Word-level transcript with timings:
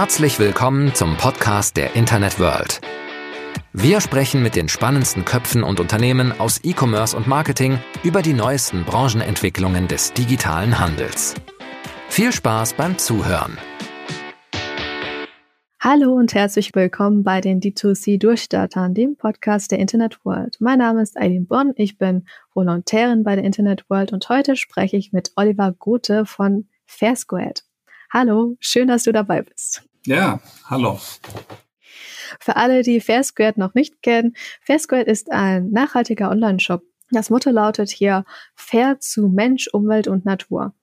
Herzlich 0.00 0.38
willkommen 0.38 0.94
zum 0.94 1.18
Podcast 1.18 1.76
der 1.76 1.94
Internet 1.94 2.40
World. 2.40 2.80
Wir 3.74 4.00
sprechen 4.00 4.42
mit 4.42 4.56
den 4.56 4.70
spannendsten 4.70 5.26
Köpfen 5.26 5.62
und 5.62 5.78
Unternehmen 5.78 6.32
aus 6.40 6.64
E-Commerce 6.64 7.14
und 7.14 7.26
Marketing 7.26 7.78
über 8.02 8.22
die 8.22 8.32
neuesten 8.32 8.84
Branchenentwicklungen 8.84 9.88
des 9.88 10.14
digitalen 10.14 10.78
Handels. 10.78 11.34
Viel 12.08 12.32
Spaß 12.32 12.72
beim 12.72 12.96
Zuhören. 12.96 13.58
Hallo 15.80 16.14
und 16.14 16.32
herzlich 16.32 16.74
willkommen 16.74 17.22
bei 17.22 17.42
den 17.42 17.60
D2C 17.60 18.18
Durchstartern, 18.18 18.94
dem 18.94 19.16
Podcast 19.16 19.70
der 19.70 19.80
Internet 19.80 20.24
World. 20.24 20.56
Mein 20.60 20.78
Name 20.78 21.02
ist 21.02 21.18
Eileen 21.18 21.46
Bonn, 21.46 21.74
ich 21.76 21.98
bin 21.98 22.24
Volontärin 22.54 23.22
bei 23.22 23.34
der 23.34 23.44
Internet 23.44 23.84
World 23.90 24.14
und 24.14 24.26
heute 24.30 24.56
spreche 24.56 24.96
ich 24.96 25.12
mit 25.12 25.32
Oliver 25.36 25.72
Gothe 25.72 26.24
von 26.24 26.70
Fair 26.86 27.16
Squared. 27.16 27.64
Hallo, 28.10 28.56
schön, 28.60 28.88
dass 28.88 29.02
du 29.02 29.12
dabei 29.12 29.42
bist. 29.42 29.89
Ja, 30.06 30.40
hallo. 30.64 30.98
Für 32.40 32.56
alle, 32.56 32.82
die 32.82 33.00
Fair 33.00 33.22
Squared 33.22 33.58
noch 33.58 33.74
nicht 33.74 34.02
kennen, 34.02 34.34
Fair 34.62 34.78
Squared 34.78 35.08
ist 35.08 35.30
ein 35.30 35.70
nachhaltiger 35.70 36.30
Online-Shop. 36.30 36.82
Das 37.10 37.28
Motto 37.28 37.50
lautet 37.50 37.90
hier 37.90 38.24
Fair 38.54 38.98
zu 39.00 39.28
Mensch, 39.28 39.68
Umwelt 39.72 40.08
und 40.08 40.24
Natur. 40.24 40.74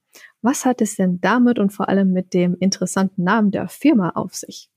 Was 0.42 0.66
hat 0.66 0.82
es 0.82 0.96
denn 0.96 1.20
damit 1.20 1.58
und 1.58 1.72
vor 1.72 1.90
allem 1.90 2.12
mit 2.12 2.34
dem 2.34 2.56
interessanten 2.60 3.24
Namen 3.24 3.50
der 3.52 3.70
Firma 3.70 4.12
auf 4.12 4.36
sich? 4.36 4.70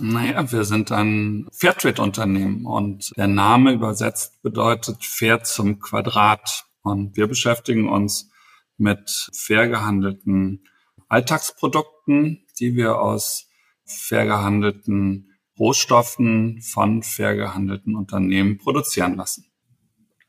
Naja, 0.00 0.50
wir 0.50 0.64
sind 0.64 0.90
ein 0.90 1.46
Fairtrade-Unternehmen 1.52 2.66
und 2.66 3.12
der 3.16 3.28
Name 3.28 3.72
übersetzt 3.72 4.42
bedeutet 4.42 5.04
fair 5.04 5.44
zum 5.44 5.78
Quadrat. 5.78 6.64
Und 6.82 7.16
wir 7.16 7.28
beschäftigen 7.28 7.88
uns 7.88 8.30
mit 8.76 9.30
fair 9.32 9.68
gehandelten 9.68 10.64
Alltagsprodukten, 11.08 12.44
die 12.58 12.74
wir 12.74 12.98
aus 12.98 13.48
fair 13.84 14.26
gehandelten 14.26 15.30
Rohstoffen 15.58 16.60
von 16.62 17.02
fair 17.02 17.36
gehandelten 17.36 17.94
Unternehmen 17.94 18.58
produzieren 18.58 19.16
lassen. 19.16 19.46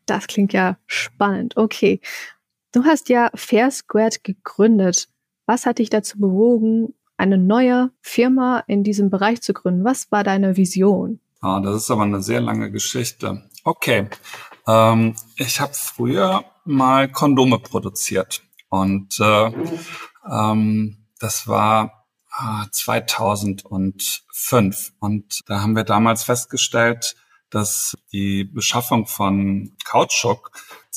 Das 0.05 0.27
klingt 0.27 0.53
ja 0.53 0.77
spannend. 0.85 1.57
Okay. 1.57 1.99
Du 2.71 2.83
hast 2.83 3.09
ja 3.09 3.31
Fair 3.33 3.71
Squared 3.71 4.23
gegründet. 4.23 5.07
Was 5.45 5.65
hat 5.65 5.79
dich 5.79 5.89
dazu 5.89 6.19
bewogen, 6.19 6.93
eine 7.17 7.37
neue 7.37 7.91
Firma 8.01 8.63
in 8.67 8.83
diesem 8.83 9.09
Bereich 9.09 9.41
zu 9.41 9.53
gründen? 9.53 9.83
Was 9.83 10.11
war 10.11 10.23
deine 10.23 10.57
Vision? 10.57 11.19
Ah, 11.41 11.59
das 11.59 11.75
ist 11.75 11.91
aber 11.91 12.03
eine 12.03 12.21
sehr 12.21 12.41
lange 12.41 12.71
Geschichte. 12.71 13.49
Okay. 13.63 14.09
Ähm, 14.67 15.15
ich 15.37 15.59
habe 15.59 15.73
früher 15.73 16.43
mal 16.65 17.09
Kondome 17.11 17.59
produziert 17.59 18.43
und 18.69 19.19
äh, 19.19 19.51
ähm, 20.29 21.05
das 21.19 21.47
war 21.47 22.04
2005. 22.71 24.93
Und 24.99 25.41
da 25.45 25.61
haben 25.61 25.75
wir 25.75 25.83
damals 25.83 26.23
festgestellt, 26.23 27.15
dass 27.49 27.95
die 28.11 28.43
Beschaffung 28.43 29.07
von 29.07 29.75
Kautschuk 29.85 30.51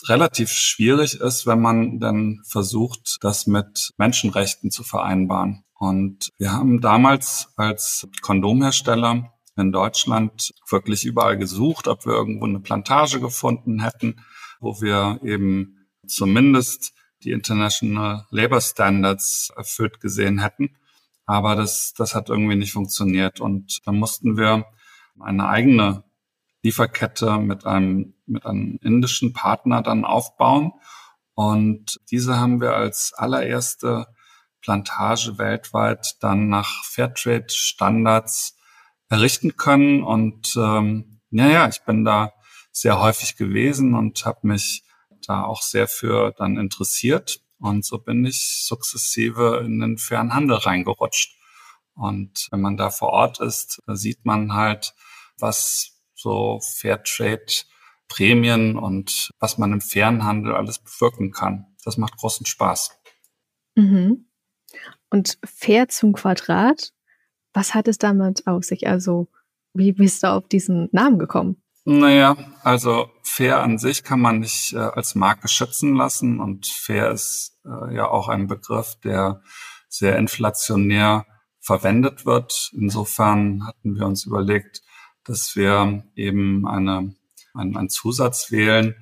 relativ 0.09 0.51
schwierig 0.51 1.21
ist, 1.21 1.47
wenn 1.47 1.61
man 1.61 2.01
dann 2.01 2.41
versucht, 2.45 3.19
das 3.21 3.47
mit 3.47 3.93
Menschenrechten 3.97 4.71
zu 4.71 4.85
vereinbaren. 4.85 5.65
Und 5.79 6.31
wir 6.39 6.53
haben 6.53 6.81
damals 6.81 7.49
als 7.57 8.09
Kondomhersteller 8.23 9.33
in 9.57 9.73
Deutschland 9.73 10.55
wirklich 10.69 11.05
überall 11.05 11.37
gesucht, 11.37 11.89
ob 11.89 12.07
wir 12.07 12.13
irgendwo 12.13 12.47
eine 12.47 12.61
Plantage 12.61 13.21
gefunden 13.21 13.83
hätten, 13.83 14.25
wo 14.61 14.81
wir 14.81 15.21
eben 15.23 15.89
zumindest 16.07 16.93
die 17.23 17.33
International 17.33 18.27
Labour 18.31 18.61
Standards 18.61 19.51
erfüllt 19.57 20.01
gesehen 20.01 20.41
hätten. 20.41 20.77
Aber 21.29 21.57
das, 21.57 21.93
das 21.93 22.15
hat 22.15 22.31
irgendwie 22.31 22.57
nicht 22.57 22.73
funktioniert. 22.73 23.39
Und 23.39 23.87
dann 23.87 23.97
mussten 23.97 24.39
wir 24.39 24.65
eine 25.21 25.47
eigene 25.47 26.05
Lieferkette 26.63 27.37
mit 27.37 27.67
einem, 27.67 28.15
mit 28.25 28.47
einem 28.47 28.79
indischen 28.83 29.35
Partner 29.35 29.83
dann 29.83 30.07
aufbauen. 30.07 30.73
Und 31.35 32.01
diese 32.11 32.39
haben 32.39 32.63
wir 32.63 32.75
als 32.75 33.13
allererste 33.15 34.07
Plantage 34.63 35.37
weltweit 35.37 36.17
dann 36.21 36.49
nach 36.49 36.83
Fairtrade 36.87 37.51
Standards 37.51 38.57
errichten 39.11 39.59
können. 39.59 40.03
Und 40.03 40.57
ähm, 40.57 41.21
ja, 41.31 41.49
ja, 41.49 41.69
ich 41.69 41.83
bin 41.83 42.07
da 42.07 42.33
sehr 42.73 43.01
häufig 43.03 43.37
gewesen 43.37 43.95
und 43.95 44.25
habe 44.25 44.47
mich 44.47 44.83
da 45.27 45.45
auch 45.45 45.61
sehr 45.61 45.89
für 45.89 46.33
dann 46.39 46.57
interessiert. 46.57 47.43
Und 47.59 47.85
so 47.85 47.99
bin 47.99 48.25
ich 48.25 48.65
sukzessive 48.67 49.63
in 49.65 49.81
den 49.81 49.99
fairen 49.99 50.35
Handel 50.35 50.57
reingerutscht. 50.57 51.37
Und 51.95 52.49
wenn 52.51 52.61
man 52.61 52.77
da 52.77 52.91
vor 52.91 53.09
Ort 53.09 53.41
ist, 53.41 53.83
sieht 53.87 54.25
man 54.25 54.53
halt, 54.55 54.95
was 55.39 56.01
so 56.15 56.61
Fairtrade 56.61 57.65
Prämien 58.09 58.77
und 58.77 59.33
was 59.39 59.59
man 59.59 59.73
im 59.73 59.81
fairen 59.81 60.25
Handel 60.25 60.55
alles 60.55 60.79
bewirken 60.79 61.31
kann. 61.31 61.67
Das 61.85 61.99
macht 61.99 62.17
großen 62.17 62.47
Spaß. 62.47 62.99
Mhm. 63.75 64.27
Und 65.11 65.39
fair 65.45 65.89
zum 65.89 66.13
Quadrat, 66.13 66.93
was 67.53 67.75
hat 67.75 67.89
es 67.89 67.99
damit 67.99 68.47
auf 68.47 68.65
sich? 68.65 68.89
Also, 68.89 69.29
wie 69.75 69.93
bist 69.93 70.23
du 70.23 70.29
auf 70.29 70.49
diesen 70.49 70.89
Namen 70.93 71.19
gekommen? 71.19 71.63
Naja, 71.91 72.37
also 72.65 73.09
fair 73.23 73.63
an 73.63 73.79
sich 73.79 74.05
kann 74.05 74.21
man 74.21 74.41
nicht 74.41 74.75
äh, 74.75 74.77
als 74.77 75.15
Marke 75.15 75.49
schützen 75.49 75.95
lassen 75.95 76.39
und 76.39 76.67
fair 76.67 77.11
ist 77.11 77.59
äh, 77.65 77.95
ja 77.95 78.09
auch 78.09 78.29
ein 78.29 78.47
Begriff, 78.47 78.97
der 79.03 79.41
sehr 79.89 80.19
inflationär 80.19 81.25
verwendet 81.61 82.27
wird. 82.27 82.73
Insofern 82.75 83.67
hatten 83.67 83.95
wir 83.97 84.05
uns 84.05 84.27
überlegt, 84.27 84.83
dass 85.25 85.57
wir 85.57 86.05
eben 86.15 86.69
eine, 86.69 87.15
einen, 87.55 87.75
einen 87.75 87.89
Zusatz 87.89 88.51
wählen, 88.51 88.95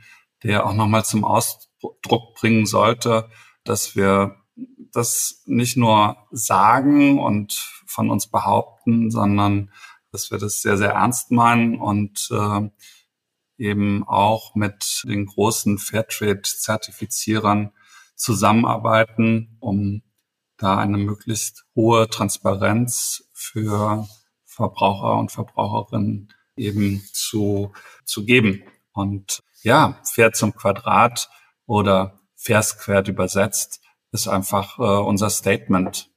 der 0.44 0.64
auch 0.64 0.74
nochmal 0.74 1.04
zum 1.04 1.24
Ausdruck 1.24 2.36
bringen 2.36 2.66
sollte, 2.66 3.28
dass 3.64 3.96
wir 3.96 4.36
das 4.92 5.42
nicht 5.46 5.76
nur 5.76 6.18
sagen 6.30 7.18
und 7.18 7.52
von 7.84 8.10
uns 8.10 8.28
behaupten, 8.28 9.10
sondern 9.10 9.72
dass 10.16 10.30
wir 10.30 10.38
das 10.38 10.62
sehr, 10.62 10.78
sehr 10.78 10.92
ernst 10.92 11.30
meinen 11.30 11.78
und 11.78 12.30
äh, 12.30 12.70
eben 13.58 14.02
auch 14.08 14.54
mit 14.54 15.02
den 15.04 15.26
großen 15.26 15.76
Fairtrade-Zertifizierern 15.76 17.72
zusammenarbeiten, 18.14 19.58
um 19.60 20.02
da 20.56 20.78
eine 20.78 20.96
möglichst 20.96 21.66
hohe 21.74 22.08
Transparenz 22.08 23.28
für 23.34 24.08
Verbraucher 24.46 25.18
und 25.18 25.32
Verbraucherinnen 25.32 26.32
eben 26.56 27.02
zu, 27.12 27.74
zu 28.06 28.24
geben. 28.24 28.62
Und 28.92 29.42
ja, 29.62 30.00
fair 30.10 30.32
zum 30.32 30.54
Quadrat 30.54 31.28
oder 31.66 32.20
fair 32.36 32.62
squared 32.62 33.08
übersetzt 33.08 33.82
ist 34.12 34.28
einfach 34.28 34.78
äh, 34.78 34.82
unser 34.82 35.28
Statement. 35.28 36.10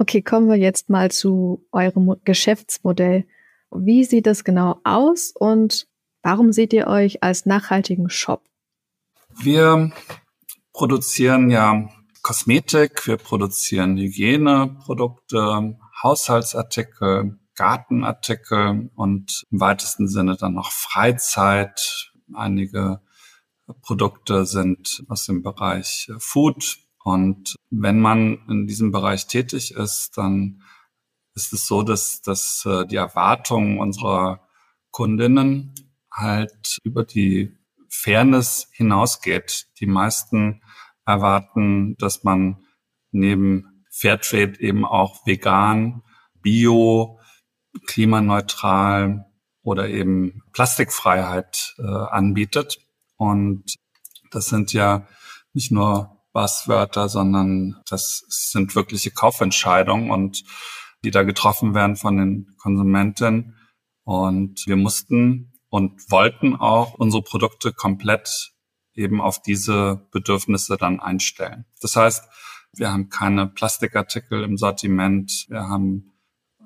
Okay, 0.00 0.22
kommen 0.22 0.48
wir 0.48 0.56
jetzt 0.56 0.88
mal 0.88 1.10
zu 1.10 1.66
eurem 1.72 2.16
Geschäftsmodell. 2.24 3.26
Wie 3.70 4.04
sieht 4.04 4.26
es 4.26 4.44
genau 4.44 4.80
aus 4.82 5.30
und 5.38 5.88
warum 6.22 6.52
seht 6.52 6.72
ihr 6.72 6.86
euch 6.86 7.22
als 7.22 7.44
nachhaltigen 7.44 8.08
Shop? 8.08 8.42
Wir 9.42 9.92
produzieren 10.72 11.50
ja 11.50 11.90
Kosmetik, 12.22 13.06
wir 13.06 13.18
produzieren 13.18 13.98
Hygieneprodukte, 13.98 15.76
Haushaltsartikel, 16.02 17.38
Gartenartikel 17.54 18.90
und 18.94 19.44
im 19.50 19.60
weitesten 19.60 20.08
Sinne 20.08 20.36
dann 20.36 20.54
noch 20.54 20.72
Freizeit. 20.72 22.10
Einige 22.32 23.02
Produkte 23.82 24.46
sind 24.46 25.04
aus 25.08 25.26
dem 25.26 25.42
Bereich 25.42 26.10
Food, 26.16 26.78
und 27.02 27.56
wenn 27.70 28.00
man 28.00 28.38
in 28.48 28.66
diesem 28.66 28.92
Bereich 28.92 29.26
tätig 29.26 29.72
ist, 29.72 30.16
dann 30.16 30.62
ist 31.34 31.52
es 31.52 31.66
so, 31.66 31.82
dass, 31.82 32.22
dass 32.22 32.64
äh, 32.66 32.86
die 32.86 32.96
Erwartungen 32.96 33.78
unserer 33.78 34.46
Kundinnen 34.90 35.74
halt 36.12 36.78
über 36.84 37.04
die 37.04 37.56
Fairness 37.88 38.68
hinausgeht. 38.72 39.68
Die 39.80 39.86
meisten 39.86 40.62
erwarten, 41.06 41.96
dass 41.96 42.24
man 42.24 42.66
neben 43.12 43.84
Fairtrade 43.90 44.60
eben 44.60 44.84
auch 44.84 45.26
vegan, 45.26 46.02
bio, 46.34 47.18
klimaneutral 47.86 49.26
oder 49.62 49.88
eben 49.88 50.42
Plastikfreiheit 50.52 51.74
äh, 51.78 51.82
anbietet. 51.82 52.78
Und 53.16 53.74
das 54.30 54.46
sind 54.46 54.72
ja 54.72 55.06
nicht 55.52 55.70
nur 55.70 56.19
Buzzwörter, 56.32 57.08
sondern 57.08 57.80
das 57.88 58.24
sind 58.28 58.74
wirkliche 58.74 59.10
Kaufentscheidungen 59.10 60.10
und 60.10 60.44
die 61.04 61.10
da 61.10 61.22
getroffen 61.22 61.74
werden 61.74 61.96
von 61.96 62.16
den 62.16 62.54
Konsumenten. 62.58 63.56
Und 64.04 64.66
wir 64.66 64.76
mussten 64.76 65.52
und 65.68 66.10
wollten 66.10 66.56
auch 66.56 66.94
unsere 66.94 67.22
Produkte 67.22 67.72
komplett 67.72 68.52
eben 68.94 69.20
auf 69.20 69.40
diese 69.40 70.06
Bedürfnisse 70.10 70.76
dann 70.76 71.00
einstellen. 71.00 71.64
Das 71.80 71.96
heißt, 71.96 72.24
wir 72.72 72.92
haben 72.92 73.08
keine 73.08 73.46
Plastikartikel 73.46 74.42
im 74.42 74.56
Sortiment, 74.56 75.46
wir 75.48 75.68
haben 75.68 76.12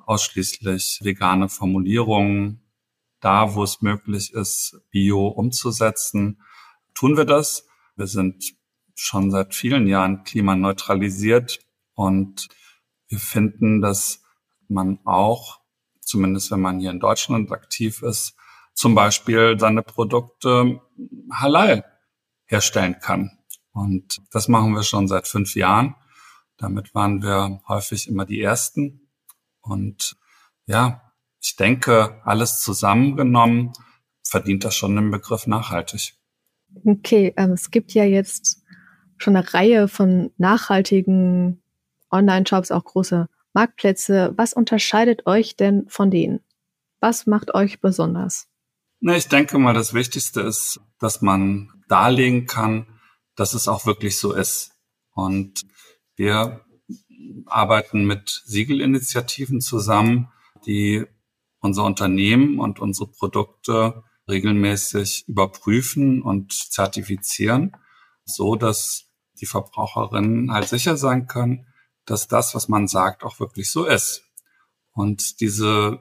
ausschließlich 0.06 1.00
vegane 1.02 1.48
Formulierungen. 1.48 2.60
Da, 3.20 3.54
wo 3.54 3.62
es 3.62 3.80
möglich 3.80 4.34
ist, 4.34 4.82
Bio 4.90 5.28
umzusetzen, 5.28 6.42
tun 6.92 7.16
wir 7.16 7.24
das. 7.24 7.66
Wir 7.96 8.06
sind 8.06 8.44
schon 8.94 9.30
seit 9.30 9.54
vielen 9.54 9.86
Jahren 9.86 10.24
klimaneutralisiert 10.24 11.60
und 11.94 12.48
wir 13.08 13.18
finden, 13.18 13.80
dass 13.80 14.22
man 14.68 14.98
auch, 15.04 15.60
zumindest 16.00 16.50
wenn 16.50 16.60
man 16.60 16.80
hier 16.80 16.90
in 16.90 17.00
Deutschland 17.00 17.50
aktiv 17.52 18.02
ist, 18.02 18.36
zum 18.74 18.94
Beispiel 18.94 19.56
seine 19.58 19.82
Produkte 19.82 20.80
halal 21.32 21.84
herstellen 22.46 22.96
kann. 23.00 23.38
Und 23.72 24.20
das 24.30 24.48
machen 24.48 24.74
wir 24.74 24.82
schon 24.82 25.08
seit 25.08 25.28
fünf 25.28 25.54
Jahren. 25.54 25.94
Damit 26.56 26.94
waren 26.94 27.22
wir 27.22 27.60
häufig 27.68 28.08
immer 28.08 28.24
die 28.24 28.40
Ersten. 28.40 29.10
Und 29.60 30.16
ja, 30.66 31.12
ich 31.40 31.56
denke, 31.56 32.20
alles 32.24 32.60
zusammengenommen 32.60 33.72
verdient 34.22 34.64
das 34.64 34.74
schon 34.74 34.96
den 34.96 35.10
Begriff 35.10 35.46
nachhaltig. 35.46 36.14
Okay, 36.84 37.32
ähm, 37.36 37.52
es 37.52 37.70
gibt 37.70 37.92
ja 37.92 38.04
jetzt 38.04 38.63
schon 39.16 39.36
eine 39.36 39.52
Reihe 39.54 39.88
von 39.88 40.30
nachhaltigen 40.38 41.62
Online-Shops, 42.10 42.70
auch 42.70 42.84
große 42.84 43.28
Marktplätze. 43.52 44.32
Was 44.36 44.52
unterscheidet 44.52 45.26
euch 45.26 45.56
denn 45.56 45.88
von 45.88 46.10
denen? 46.10 46.40
Was 47.00 47.26
macht 47.26 47.54
euch 47.54 47.80
besonders? 47.80 48.48
Na, 49.00 49.16
ich 49.16 49.28
denke 49.28 49.58
mal, 49.58 49.74
das 49.74 49.92
Wichtigste 49.94 50.40
ist, 50.40 50.80
dass 50.98 51.20
man 51.20 51.70
darlegen 51.88 52.46
kann, 52.46 52.86
dass 53.36 53.54
es 53.54 53.68
auch 53.68 53.86
wirklich 53.86 54.18
so 54.18 54.32
ist. 54.32 54.72
Und 55.12 55.62
wir 56.16 56.64
arbeiten 57.46 58.06
mit 58.06 58.42
Siegelinitiativen 58.44 59.60
zusammen, 59.60 60.28
die 60.66 61.04
unser 61.60 61.84
Unternehmen 61.84 62.58
und 62.58 62.80
unsere 62.80 63.08
Produkte 63.08 64.04
regelmäßig 64.28 65.24
überprüfen 65.28 66.22
und 66.22 66.52
zertifizieren, 66.52 67.76
so 68.24 68.56
dass 68.56 69.03
die 69.40 69.46
Verbraucherinnen 69.46 70.52
halt 70.52 70.68
sicher 70.68 70.96
sein 70.96 71.26
können, 71.26 71.66
dass 72.06 72.28
das, 72.28 72.54
was 72.54 72.68
man 72.68 72.86
sagt, 72.88 73.24
auch 73.24 73.40
wirklich 73.40 73.70
so 73.70 73.86
ist. 73.86 74.22
Und 74.92 75.40
diese 75.40 76.00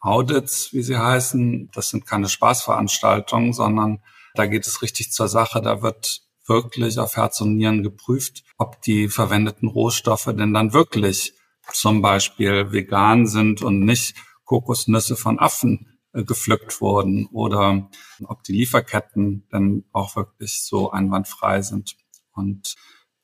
Audits, 0.00 0.72
wie 0.72 0.82
sie 0.82 0.98
heißen, 0.98 1.70
das 1.72 1.90
sind 1.90 2.06
keine 2.06 2.28
Spaßveranstaltungen, 2.28 3.52
sondern 3.52 4.02
da 4.34 4.46
geht 4.46 4.66
es 4.66 4.82
richtig 4.82 5.12
zur 5.12 5.28
Sache. 5.28 5.60
Da 5.62 5.82
wird 5.82 6.22
wirklich 6.46 6.98
auf 6.98 7.16
Herz 7.16 7.40
und 7.40 7.56
Nieren 7.56 7.82
geprüft, 7.82 8.44
ob 8.58 8.82
die 8.82 9.08
verwendeten 9.08 9.68
Rohstoffe 9.68 10.26
denn 10.36 10.52
dann 10.52 10.72
wirklich 10.72 11.34
zum 11.72 12.02
Beispiel 12.02 12.72
vegan 12.72 13.26
sind 13.26 13.62
und 13.62 13.80
nicht 13.80 14.14
Kokosnüsse 14.44 15.16
von 15.16 15.38
Affen 15.38 15.98
äh, 16.12 16.24
gepflückt 16.24 16.80
wurden 16.80 17.26
oder 17.32 17.88
ob 18.26 18.42
die 18.44 18.52
Lieferketten 18.52 19.46
dann 19.50 19.84
auch 19.92 20.16
wirklich 20.16 20.62
so 20.62 20.90
einwandfrei 20.90 21.62
sind. 21.62 21.96
Und 22.34 22.74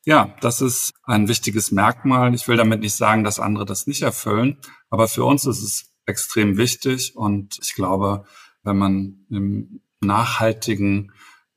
ja, 0.04 0.34
das 0.40 0.60
ist 0.60 0.94
ein 1.04 1.28
wichtiges 1.28 1.72
Merkmal. 1.72 2.34
Ich 2.34 2.48
will 2.48 2.56
damit 2.56 2.80
nicht 2.80 2.94
sagen, 2.94 3.24
dass 3.24 3.38
andere 3.38 3.66
das 3.66 3.86
nicht 3.86 4.02
erfüllen, 4.02 4.58
aber 4.88 5.08
für 5.08 5.24
uns 5.24 5.44
ist 5.44 5.62
es 5.62 5.92
extrem 6.06 6.56
wichtig 6.56 7.16
und 7.16 7.58
ich 7.62 7.74
glaube, 7.74 8.24
wenn 8.62 8.76
man 8.76 9.26
im 9.30 9.80
nachhaltigen 10.00 11.12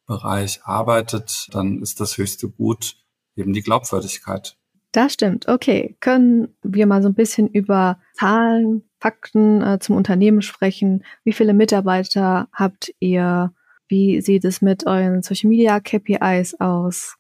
Bereich 0.06 0.64
arbeitet, 0.64 1.48
dann 1.52 1.82
ist 1.82 2.00
das 2.00 2.18
höchste 2.18 2.50
Gut 2.50 2.98
eben 3.36 3.54
die 3.54 3.62
Glaubwürdigkeit. 3.62 4.58
Das 4.92 5.14
stimmt. 5.14 5.48
Okay. 5.48 5.98
Können 6.02 6.56
wir 6.62 6.86
mal 6.86 7.02
so 7.02 7.10
ein 7.10 7.16
bisschen 7.16 7.48
über 7.48 8.00
Zahlen, 8.14 8.84
Fakten 9.00 9.62
äh, 9.62 9.80
zum 9.80 9.96
Unternehmen 9.96 10.42
sprechen? 10.42 11.04
Wie 11.24 11.34
viele 11.34 11.54
Mitarbeiter 11.54 12.48
habt 12.54 12.94
ihr? 13.00 13.54
Wie 13.88 14.22
sieht 14.22 14.46
es 14.46 14.62
mit 14.62 14.86
euren 14.86 15.24
Social 15.24 15.50
Media 15.50 15.80
KPIs 15.80 16.60
aus? 16.60 17.16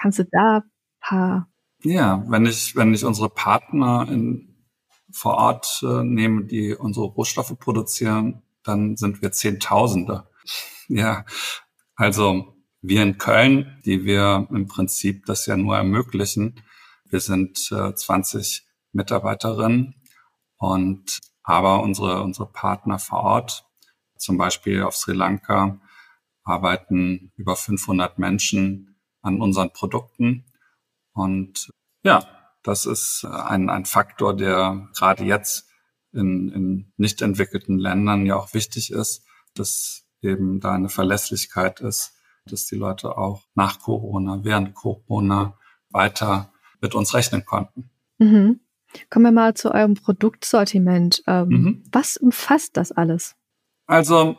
Kannst 0.00 0.18
du 0.18 0.24
da 0.30 0.62
paar? 1.00 1.48
Ja, 1.82 2.24
wenn 2.28 2.46
ich, 2.46 2.76
wenn 2.76 2.94
ich 2.94 3.04
unsere 3.04 3.28
Partner 3.28 4.06
in, 4.08 4.66
vor 5.12 5.34
Ort 5.34 5.80
äh, 5.82 6.02
nehme, 6.04 6.44
die 6.44 6.74
unsere 6.74 7.06
Rohstoffe 7.06 7.58
produzieren, 7.58 8.42
dann 8.62 8.96
sind 8.96 9.22
wir 9.22 9.32
Zehntausende. 9.32 10.28
Ja, 10.92 11.24
also 11.94 12.56
wir 12.82 13.04
in 13.04 13.16
Köln, 13.16 13.80
die 13.84 14.04
wir 14.04 14.48
im 14.50 14.66
Prinzip 14.66 15.24
das 15.24 15.46
ja 15.46 15.56
nur 15.56 15.76
ermöglichen, 15.76 16.60
wir 17.04 17.20
sind 17.20 17.70
äh, 17.70 17.94
20 17.94 18.66
Mitarbeiterinnen 18.90 19.94
und 20.56 21.20
aber 21.44 21.82
unsere, 21.84 22.24
unsere 22.24 22.50
Partner 22.50 22.98
vor 22.98 23.20
Ort, 23.20 23.64
zum 24.16 24.36
Beispiel 24.36 24.82
auf 24.82 24.96
Sri 24.96 25.12
Lanka, 25.12 25.80
arbeiten 26.42 27.30
über 27.36 27.54
500 27.54 28.18
Menschen 28.18 28.89
an 29.22 29.40
unseren 29.40 29.72
Produkten. 29.72 30.44
Und 31.12 31.72
ja, 32.02 32.26
das 32.62 32.86
ist 32.86 33.24
ein, 33.24 33.70
ein 33.70 33.84
Faktor, 33.84 34.36
der 34.36 34.88
gerade 34.96 35.24
jetzt 35.24 35.68
in, 36.12 36.50
in 36.50 36.92
nicht 36.96 37.22
entwickelten 37.22 37.78
Ländern 37.78 38.26
ja 38.26 38.36
auch 38.36 38.54
wichtig 38.54 38.90
ist, 38.90 39.24
dass 39.54 40.04
eben 40.22 40.60
da 40.60 40.72
eine 40.72 40.88
Verlässlichkeit 40.88 41.80
ist, 41.80 42.14
dass 42.46 42.66
die 42.66 42.76
Leute 42.76 43.16
auch 43.16 43.44
nach 43.54 43.80
Corona, 43.80 44.40
während 44.42 44.74
Corona 44.74 45.58
weiter 45.90 46.52
mit 46.80 46.94
uns 46.94 47.14
rechnen 47.14 47.44
konnten. 47.44 47.90
Mhm. 48.18 48.60
Kommen 49.08 49.26
wir 49.26 49.32
mal 49.32 49.54
zu 49.54 49.72
eurem 49.72 49.94
Produktsortiment. 49.94 51.22
Ähm, 51.26 51.48
mhm. 51.48 51.82
Was 51.92 52.16
umfasst 52.16 52.76
das 52.76 52.92
alles? 52.92 53.36
Also 53.86 54.36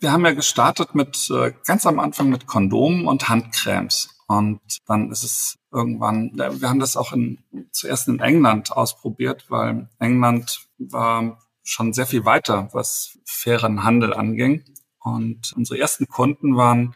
wir 0.00 0.12
haben 0.12 0.24
ja 0.24 0.32
gestartet 0.32 0.94
mit 0.94 1.28
äh, 1.30 1.52
ganz 1.66 1.86
am 1.86 1.98
Anfang 1.98 2.28
mit 2.28 2.46
Kondomen 2.46 3.06
und 3.06 3.28
Handcremes. 3.28 4.08
Und 4.26 4.60
dann 4.86 5.10
ist 5.10 5.24
es 5.24 5.58
irgendwann, 5.72 6.32
wir 6.34 6.68
haben 6.68 6.80
das 6.80 6.96
auch 6.96 7.12
in, 7.12 7.38
zuerst 7.72 8.08
in 8.08 8.20
England 8.20 8.72
ausprobiert, 8.72 9.46
weil 9.48 9.88
England 9.98 10.68
war 10.78 11.38
schon 11.62 11.92
sehr 11.92 12.06
viel 12.06 12.24
weiter, 12.24 12.68
was 12.72 13.18
fairen 13.24 13.84
Handel 13.84 14.14
anging. 14.14 14.64
Und 15.00 15.52
unsere 15.56 15.80
ersten 15.80 16.06
Kunden 16.06 16.56
waren 16.56 16.94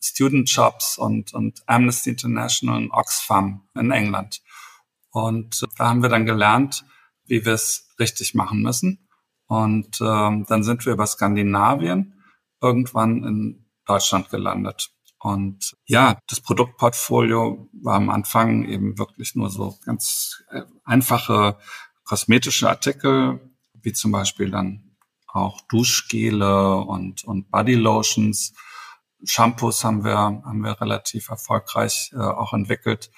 Student 0.00 0.50
Jobs 0.50 0.98
und, 0.98 1.32
und 1.32 1.62
Amnesty 1.66 2.10
International 2.10 2.76
und 2.76 2.90
Oxfam 2.90 3.66
in 3.74 3.90
England. 3.90 4.42
Und 5.10 5.64
da 5.78 5.88
haben 5.88 6.02
wir 6.02 6.10
dann 6.10 6.26
gelernt, 6.26 6.84
wie 7.26 7.44
wir 7.44 7.54
es 7.54 7.94
richtig 7.98 8.34
machen 8.34 8.60
müssen. 8.60 9.08
Und 9.46 9.98
ähm, 10.00 10.44
dann 10.48 10.62
sind 10.62 10.84
wir 10.84 10.92
über 10.92 11.06
Skandinavien 11.06 12.14
irgendwann 12.64 13.22
in 13.24 13.66
Deutschland 13.84 14.30
gelandet. 14.30 14.90
Und 15.18 15.76
ja, 15.86 16.18
das 16.28 16.40
Produktportfolio 16.40 17.68
war 17.72 17.94
am 17.96 18.10
Anfang 18.10 18.64
eben 18.66 18.98
wirklich 18.98 19.34
nur 19.34 19.50
so 19.50 19.78
ganz 19.84 20.42
äh, 20.50 20.62
einfache 20.84 21.58
kosmetische 22.04 22.68
Artikel, 22.68 23.40
wie 23.72 23.92
zum 23.92 24.12
Beispiel 24.12 24.50
dann 24.50 24.96
auch 25.26 25.60
Duschgele 25.62 26.76
und, 26.76 27.24
und 27.24 27.50
Bodylotions. 27.50 28.52
Shampoos 29.24 29.82
haben 29.84 30.04
wir, 30.04 30.16
haben 30.16 30.60
wir 30.60 30.80
relativ 30.80 31.30
erfolgreich 31.30 32.12
äh, 32.14 32.18
auch 32.18 32.52
entwickelt. 32.52 33.10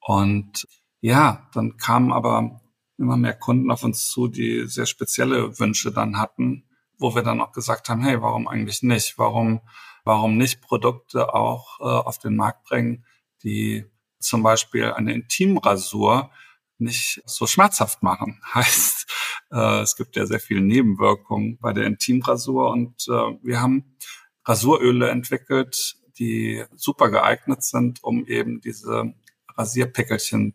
Und 0.00 0.68
ja, 1.00 1.48
dann 1.54 1.76
kamen 1.78 2.12
aber 2.12 2.60
immer 2.98 3.16
mehr 3.16 3.34
Kunden 3.34 3.70
auf 3.70 3.84
uns 3.84 4.08
zu, 4.08 4.28
die 4.28 4.66
sehr 4.66 4.86
spezielle 4.86 5.58
Wünsche 5.58 5.92
dann 5.92 6.18
hatten, 6.18 6.67
wo 6.98 7.14
wir 7.14 7.22
dann 7.22 7.40
auch 7.40 7.52
gesagt 7.52 7.88
haben, 7.88 8.02
hey, 8.02 8.20
warum 8.20 8.48
eigentlich 8.48 8.82
nicht? 8.82 9.18
Warum, 9.18 9.60
warum 10.04 10.36
nicht 10.36 10.60
Produkte 10.60 11.34
auch 11.34 11.80
äh, 11.80 11.84
auf 11.84 12.18
den 12.18 12.36
Markt 12.36 12.64
bringen, 12.64 13.04
die 13.42 13.84
zum 14.18 14.42
Beispiel 14.42 14.92
eine 14.92 15.12
Intimrasur 15.12 16.30
nicht 16.78 17.22
so 17.26 17.46
schmerzhaft 17.46 18.02
machen. 18.02 18.40
Heißt, 18.54 19.06
äh, 19.52 19.80
es 19.80 19.96
gibt 19.96 20.16
ja 20.16 20.26
sehr 20.26 20.40
viele 20.40 20.60
Nebenwirkungen 20.60 21.58
bei 21.60 21.72
der 21.72 21.86
Intimrasur 21.86 22.70
und 22.70 23.06
äh, 23.08 23.38
wir 23.42 23.60
haben 23.60 23.96
Rasuröle 24.44 25.10
entwickelt, 25.10 25.96
die 26.18 26.64
super 26.74 27.10
geeignet 27.10 27.62
sind, 27.62 28.02
um 28.02 28.26
eben 28.26 28.60
diese 28.60 29.14
Rasierpickelchen 29.56 30.54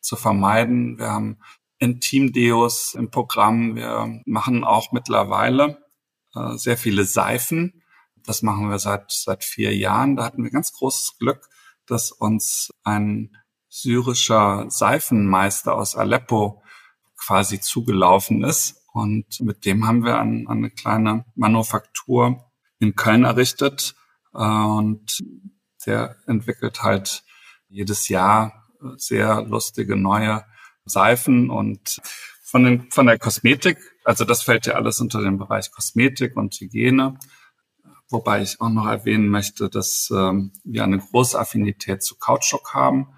zu 0.00 0.16
vermeiden. 0.16 0.98
Wir 0.98 1.10
haben 1.10 1.38
Intimdeos 1.84 2.94
im 2.94 3.10
Programm. 3.10 3.76
Wir 3.76 4.20
machen 4.24 4.64
auch 4.64 4.90
mittlerweile 4.92 5.84
äh, 6.34 6.56
sehr 6.56 6.76
viele 6.78 7.04
Seifen. 7.04 7.82
Das 8.24 8.42
machen 8.42 8.70
wir 8.70 8.78
seit, 8.78 9.12
seit 9.12 9.44
vier 9.44 9.76
Jahren. 9.76 10.16
Da 10.16 10.24
hatten 10.24 10.42
wir 10.42 10.50
ganz 10.50 10.72
großes 10.72 11.18
Glück, 11.18 11.46
dass 11.86 12.10
uns 12.10 12.70
ein 12.84 13.36
syrischer 13.68 14.66
Seifenmeister 14.70 15.74
aus 15.74 15.94
Aleppo 15.94 16.62
quasi 17.16 17.60
zugelaufen 17.60 18.42
ist. 18.44 18.82
Und 18.92 19.40
mit 19.40 19.66
dem 19.66 19.86
haben 19.86 20.04
wir 20.04 20.18
an, 20.18 20.46
eine 20.48 20.70
kleine 20.70 21.26
Manufaktur 21.34 22.50
in 22.78 22.96
Köln 22.96 23.24
errichtet. 23.24 23.94
Und 24.32 25.22
der 25.84 26.16
entwickelt 26.26 26.82
halt 26.82 27.24
jedes 27.68 28.08
Jahr 28.08 28.70
sehr 28.96 29.42
lustige 29.42 29.96
neue 29.96 30.44
Seifen 30.84 31.50
und 31.50 32.00
von, 32.42 32.64
den, 32.64 32.90
von 32.90 33.06
der 33.06 33.18
Kosmetik, 33.18 33.78
also 34.04 34.24
das 34.24 34.42
fällt 34.42 34.66
ja 34.66 34.74
alles 34.74 35.00
unter 35.00 35.22
den 35.22 35.38
Bereich 35.38 35.70
Kosmetik 35.70 36.36
und 36.36 36.54
Hygiene. 36.54 37.18
Wobei 38.10 38.42
ich 38.42 38.60
auch 38.60 38.68
noch 38.68 38.86
erwähnen 38.86 39.28
möchte, 39.28 39.70
dass 39.70 40.12
ähm, 40.14 40.52
wir 40.62 40.84
eine 40.84 40.98
große 40.98 41.38
Affinität 41.38 42.02
zu 42.02 42.16
Kautschuk 42.16 42.74
haben. 42.74 43.08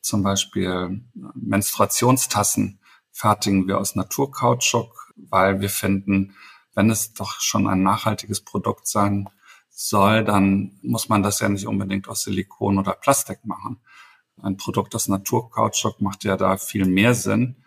Zum 0.00 0.22
Beispiel 0.22 1.04
Menstruationstassen 1.34 2.80
fertigen 3.12 3.68
wir 3.68 3.78
aus 3.78 3.94
Naturkautschuk, 3.94 5.12
weil 5.16 5.60
wir 5.60 5.68
finden, 5.68 6.34
wenn 6.74 6.90
es 6.90 7.12
doch 7.12 7.40
schon 7.40 7.68
ein 7.68 7.82
nachhaltiges 7.82 8.40
Produkt 8.40 8.88
sein 8.88 9.28
soll, 9.68 10.24
dann 10.24 10.78
muss 10.82 11.08
man 11.08 11.22
das 11.22 11.40
ja 11.40 11.48
nicht 11.48 11.66
unbedingt 11.66 12.08
aus 12.08 12.22
Silikon 12.22 12.78
oder 12.78 12.92
Plastik 12.92 13.44
machen. 13.44 13.80
Ein 14.42 14.56
Produkt 14.56 14.94
aus 14.94 15.08
Naturkautschuk 15.08 16.00
macht 16.00 16.24
ja 16.24 16.36
da 16.36 16.56
viel 16.56 16.84
mehr 16.84 17.14
Sinn, 17.14 17.62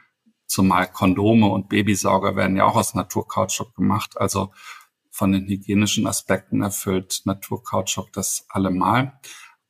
zumal 0.46 0.91
Kondome 0.91 1.48
und 1.48 1.70
Babysauger 1.70 2.36
werden 2.36 2.58
ja 2.58 2.65
auch 2.65 2.75
aus 2.75 2.94
Naturkautschuk 2.94 3.74
gemacht. 3.75 4.17
Also 4.17 4.51
von 5.10 5.32
den 5.32 5.48
hygienischen 5.48 6.05
Aspekten 6.05 6.62
erfüllt 6.62 7.22
Naturkautschuk 7.24 8.12
das 8.12 8.46
allemal. 8.50 9.20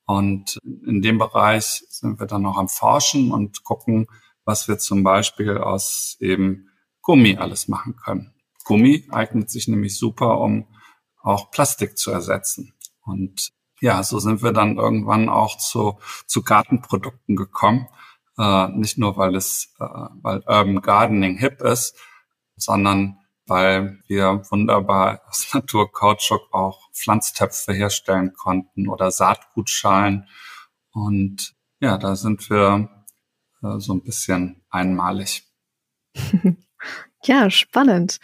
Und 0.06 0.58
in 0.64 1.02
dem 1.02 1.18
Bereich 1.18 1.84
sind 1.90 2.20
wir 2.20 2.28
dann 2.28 2.42
noch 2.42 2.58
am 2.58 2.70
Forschen 2.70 3.32
und 3.32 3.64
gucken, 3.64 4.08
was 4.44 4.68
wir 4.68 4.78
zum 4.78 5.04
Beispiel 5.04 5.58
aus 5.58 6.18
eben 6.20 6.70
Gummi 7.02 7.38
alles 7.38 7.68
machen 7.68 7.96
können. 7.96 8.34
Gummi 8.64 9.08
eignet 9.12 9.50
sich 9.52 9.68
nämlich 9.68 9.98
super, 9.98 10.40
um 10.40 10.68
auch 11.22 11.52
Plastik 11.52 11.98
zu 11.98 12.12
ersetzen. 12.12 12.74
Und 13.02 13.52
ja, 13.79 14.03
so 14.03 14.20
sind 14.20 14.41
wir 14.44 14.51
dann 14.51 14.77
irgendwann 14.77 15.29
auch 15.29 15.58
zu, 15.58 16.00
zu 16.25 16.44
Gartenprodukten 16.44 17.36
gekommen. 17.36 17.88
Äh, 18.38 18.67
nicht 18.70 18.98
nur, 18.98 19.17
weil 19.17 19.36
es, 19.36 19.74
äh, 19.79 19.86
weil 20.22 20.39
Urban 20.46 20.82
Gardening 20.82 21.38
hip 21.38 21.62
ist, 21.62 21.98
sondern 22.55 23.17
weil 23.48 24.00
wir 24.08 24.41
wunderbar 24.50 25.22
aus 25.27 25.48
Naturkautschuk 25.53 26.53
auch 26.53 26.91
Pflanztöpfe 26.94 27.74
herstellen 27.74 28.34
konnten 28.34 28.88
oder 28.88 29.12
Saatgutschalen. 29.12 30.27
Und 30.91 31.53
ja, 31.79 31.98
da 31.98 32.15
sind 32.15 32.50
wir 32.50 32.89
äh, 33.62 33.79
so 33.79 33.94
ein 33.94 34.03
bisschen 34.03 34.63
einmalig. 34.70 35.44
ja, 37.24 37.50
spannend. 37.50 38.20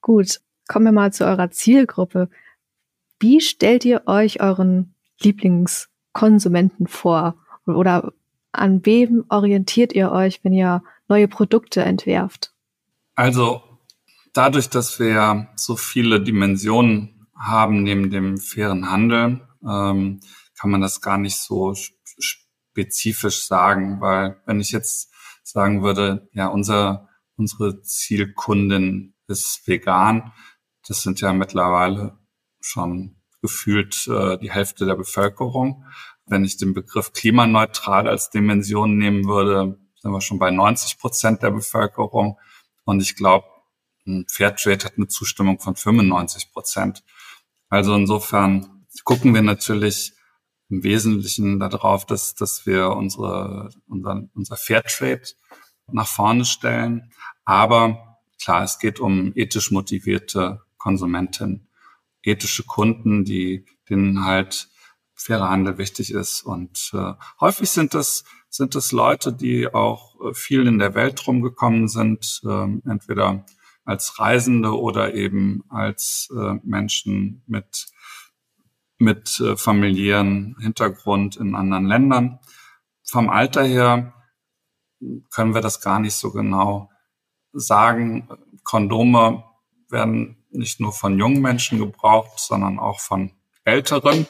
Gut, 0.00 0.40
kommen 0.68 0.86
wir 0.86 0.92
mal 0.92 1.12
zu 1.12 1.24
eurer 1.24 1.50
Zielgruppe. 1.50 2.28
Wie 3.20 3.42
stellt 3.42 3.84
ihr 3.84 4.02
euch 4.06 4.40
euren 4.40 4.94
Lieblingskonsumenten 5.20 6.86
vor? 6.86 7.36
Oder 7.66 8.14
an 8.50 8.84
wem 8.86 9.26
orientiert 9.28 9.92
ihr 9.92 10.10
euch, 10.10 10.42
wenn 10.42 10.54
ihr 10.54 10.82
neue 11.06 11.28
Produkte 11.28 11.82
entwerft? 11.82 12.52
Also 13.14 13.62
dadurch, 14.32 14.70
dass 14.70 14.98
wir 14.98 15.48
so 15.54 15.76
viele 15.76 16.22
Dimensionen 16.22 17.28
haben 17.36 17.82
neben 17.82 18.10
dem 18.10 18.38
fairen 18.38 18.90
Handel, 18.90 19.46
ähm, 19.62 20.20
kann 20.58 20.70
man 20.70 20.80
das 20.80 21.02
gar 21.02 21.18
nicht 21.18 21.36
so 21.36 21.74
spezifisch 21.74 23.44
sagen, 23.44 24.00
weil 24.00 24.40
wenn 24.46 24.60
ich 24.60 24.70
jetzt 24.70 25.12
sagen 25.42 25.82
würde, 25.82 26.28
ja, 26.32 26.46
unser, 26.48 27.08
unsere 27.36 27.82
Zielkundin 27.82 29.14
ist 29.26 29.66
vegan, 29.66 30.32
das 30.86 31.02
sind 31.02 31.20
ja 31.20 31.32
mittlerweile 31.32 32.18
schon 32.60 33.16
gefühlt 33.42 34.06
äh, 34.08 34.38
die 34.38 34.50
Hälfte 34.50 34.86
der 34.86 34.96
Bevölkerung. 34.96 35.84
Wenn 36.26 36.44
ich 36.44 36.56
den 36.56 36.74
Begriff 36.74 37.12
klimaneutral 37.12 38.08
als 38.08 38.30
Dimension 38.30 38.96
nehmen 38.96 39.26
würde, 39.26 39.78
sind 40.00 40.12
wir 40.12 40.20
schon 40.20 40.38
bei 40.38 40.50
90 40.50 40.98
Prozent 40.98 41.42
der 41.42 41.50
Bevölkerung. 41.50 42.38
Und 42.84 43.00
ich 43.00 43.16
glaube, 43.16 43.46
Fairtrade 44.28 44.84
hat 44.84 44.94
eine 44.96 45.08
Zustimmung 45.08 45.60
von 45.60 45.76
95 45.76 46.52
Prozent. 46.52 47.04
Also 47.68 47.94
insofern 47.94 48.86
gucken 49.04 49.34
wir 49.34 49.42
natürlich 49.42 50.12
im 50.68 50.82
Wesentlichen 50.82 51.58
darauf, 51.58 52.06
dass, 52.06 52.34
dass 52.34 52.66
wir 52.66 52.90
unsere, 52.90 53.70
unser, 53.88 54.22
unser 54.34 54.56
Fairtrade 54.56 55.22
nach 55.92 56.06
vorne 56.06 56.44
stellen. 56.44 57.12
Aber 57.44 58.18
klar, 58.42 58.62
es 58.62 58.78
geht 58.78 59.00
um 59.00 59.32
ethisch 59.34 59.70
motivierte 59.70 60.62
Konsumenten, 60.78 61.68
ethische 62.22 62.64
Kunden, 62.64 63.24
die 63.24 63.64
denen 63.88 64.24
halt 64.24 64.68
fairer 65.14 65.50
Handel 65.50 65.78
wichtig 65.78 66.12
ist. 66.12 66.42
Und 66.42 66.90
äh, 66.94 67.14
häufig 67.40 67.70
sind 67.70 67.94
das 67.94 68.24
sind 68.48 68.74
es 68.74 68.90
Leute, 68.90 69.32
die 69.32 69.72
auch 69.72 70.20
äh, 70.20 70.34
viel 70.34 70.66
in 70.66 70.78
der 70.78 70.94
Welt 70.94 71.24
rumgekommen 71.26 71.88
sind, 71.88 72.40
äh, 72.44 72.90
entweder 72.90 73.44
als 73.84 74.18
Reisende 74.18 74.78
oder 74.78 75.14
eben 75.14 75.62
als 75.68 76.28
äh, 76.36 76.54
Menschen 76.62 77.42
mit 77.46 77.86
mit 78.98 79.40
äh, 79.40 79.56
familiären 79.56 80.56
Hintergrund 80.60 81.36
in 81.36 81.54
anderen 81.54 81.86
Ländern. 81.86 82.38
Vom 83.02 83.30
Alter 83.30 83.64
her 83.64 84.12
können 85.30 85.54
wir 85.54 85.62
das 85.62 85.80
gar 85.80 85.98
nicht 86.00 86.14
so 86.14 86.30
genau 86.32 86.90
sagen. 87.52 88.28
Kondome 88.62 89.44
werden 89.88 90.39
nicht 90.50 90.80
nur 90.80 90.92
von 90.92 91.18
jungen 91.18 91.40
Menschen 91.40 91.78
gebraucht, 91.78 92.38
sondern 92.38 92.78
auch 92.78 93.00
von 93.00 93.32
älteren. 93.64 94.26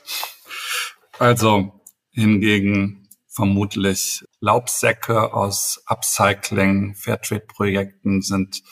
Also 1.19 1.81
hingegen 2.11 3.09
vermutlich 3.29 4.25
Laubsäcke 4.41 5.33
aus 5.33 5.83
Upcycling, 5.87 6.95
Fairtrade-Projekten 6.95 8.23
sind, 8.23 8.63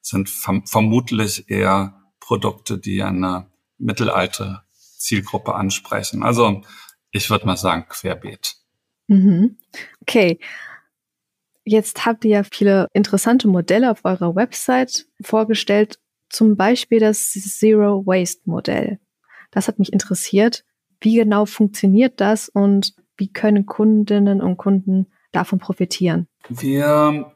sind 0.00 0.28
verm 0.28 0.66
vermutlich 0.66 1.48
eher 1.48 2.00
Produkte, 2.20 2.78
die 2.78 3.02
eine 3.02 3.50
mittelalte 3.78 4.62
Zielgruppe 4.72 5.54
ansprechen. 5.54 6.22
Also 6.22 6.62
ich 7.10 7.30
würde 7.30 7.46
mal 7.46 7.56
sagen, 7.56 7.86
querbeet. 7.88 8.56
Mhm. 9.08 9.58
Okay. 10.00 10.38
Jetzt 11.64 12.06
habt 12.06 12.24
ihr 12.24 12.30
ja 12.30 12.42
viele 12.44 12.88
interessante 12.92 13.46
Modelle 13.46 13.90
auf 13.90 14.04
eurer 14.04 14.34
Website 14.34 15.06
vorgestellt 15.22 15.98
zum 16.32 16.56
Beispiel 16.56 16.98
das 16.98 17.30
Zero 17.30 18.04
Waste 18.06 18.42
Modell. 18.46 18.98
Das 19.50 19.68
hat 19.68 19.78
mich 19.78 19.92
interessiert. 19.92 20.64
Wie 21.00 21.16
genau 21.16 21.46
funktioniert 21.46 22.20
das 22.20 22.48
und 22.48 22.94
wie 23.16 23.32
können 23.32 23.66
Kundinnen 23.66 24.40
und 24.40 24.56
Kunden 24.56 25.12
davon 25.30 25.58
profitieren? 25.58 26.26
Wir 26.48 27.32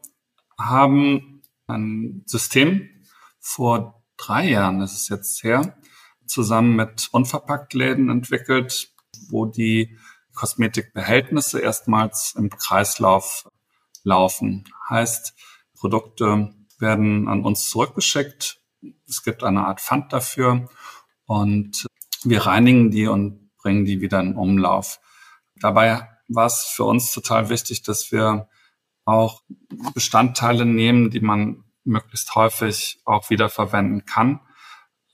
haben 0.59 1.43
ein 1.67 2.23
System 2.27 2.89
vor 3.39 4.03
drei 4.17 4.49
Jahren, 4.51 4.81
das 4.81 4.95
ist 4.95 5.11
jetzt 5.11 5.45
her, 5.45 5.77
zusammen 6.27 6.75
mit 6.77 7.09
Unverpacktläden 7.13 8.09
entwickelt, 8.09 8.93
wo 9.29 9.47
die 9.47 9.99
Kosmetikbehältnisse 10.35 11.61
erstmals 11.61 12.35
im 12.37 12.51
Kreislauf 12.51 13.49
laufen. 14.05 14.65
Heißt, 14.89 15.35
Produkte 15.75 16.55
werden 16.79 17.29
an 17.29 17.45
uns 17.45 17.69
zurückgeschickt, 17.69 18.61
es 19.09 19.23
gibt 19.23 19.43
eine 19.43 19.67
Art 19.67 19.81
Pfand 19.81 20.13
dafür 20.13 20.69
und 21.27 21.87
wir 22.25 22.47
reinigen 22.47 22.91
die 22.91 23.07
und 23.07 23.51
bringen 23.59 23.85
die 23.85 24.01
wieder 24.01 24.21
in 24.21 24.37
Umlauf. 24.37 25.01
Dabei 25.57 26.09
war 26.29 26.47
es 26.47 26.63
für 26.63 26.85
uns 26.85 27.13
total 27.13 27.49
wichtig, 27.49 27.83
dass 27.83 28.13
wir 28.13 28.49
auch 29.05 29.43
Bestandteile 29.95 30.67
nehmen, 30.67 31.11
die 31.11 31.21
man 31.21 31.65
möglichst 31.85 32.35
häufig 32.35 33.01
auch 33.05 33.31
wieder 33.31 33.49
verwenden 33.49 34.05
kann. 34.05 34.41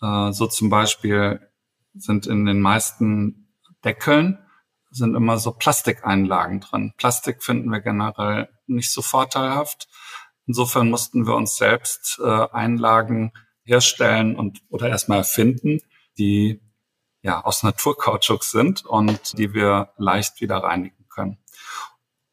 Äh, 0.01 0.33
so 0.33 0.47
zum 0.47 0.71
Beispiel 0.71 1.49
sind 1.95 2.27
in 2.27 2.47
den 2.47 2.61
meisten 2.61 3.55
Deckeln 3.85 4.39
sind 4.91 5.15
immer 5.15 5.39
so 5.39 5.53
Plastikeinlagen 5.53 6.61
drin. 6.61 6.93
Plastik 6.97 7.43
finden 7.43 7.71
wir 7.71 7.81
generell 7.81 8.49
nicht 8.67 8.93
so 8.93 9.03
vorteilhaft. 9.03 9.89
Insofern 10.47 10.91
mussten 10.91 11.27
wir 11.27 11.35
uns 11.35 11.57
selbst 11.57 12.21
äh, 12.23 12.47
Einlagen 12.53 13.33
herstellen 13.65 14.37
und 14.37 14.61
oder 14.69 14.89
erstmal 14.89 15.19
erfinden, 15.19 15.81
die 16.19 16.61
ja 17.23 17.45
aus 17.45 17.63
Naturkautschuk 17.63 18.45
sind 18.45 18.85
und 18.85 19.39
die 19.39 19.55
wir 19.55 19.93
leicht 19.97 20.41
wieder 20.41 20.59
reinigen 20.59 21.07
können. 21.09 21.39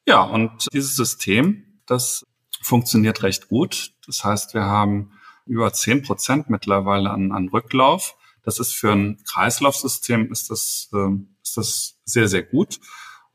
Ja, 0.07 0.21
und 0.21 0.67
dieses 0.73 0.95
System, 0.95 1.81
das 1.85 2.25
funktioniert 2.61 3.21
recht 3.23 3.47
gut. 3.47 3.93
Das 4.05 4.23
heißt, 4.23 4.53
wir 4.53 4.63
haben 4.63 5.11
über 5.45 5.71
zehn 5.73 6.01
Prozent 6.01 6.49
mittlerweile 6.49 7.11
an, 7.11 7.31
an 7.31 7.49
Rücklauf. 7.49 8.15
Das 8.43 8.59
ist 8.59 8.73
für 8.73 8.91
ein 8.91 9.21
Kreislaufsystem 9.23 10.31
ist 10.31 10.49
das, 10.49 10.89
äh, 10.93 11.15
ist 11.43 11.57
das 11.57 11.99
sehr, 12.05 12.27
sehr 12.27 12.43
gut. 12.43 12.79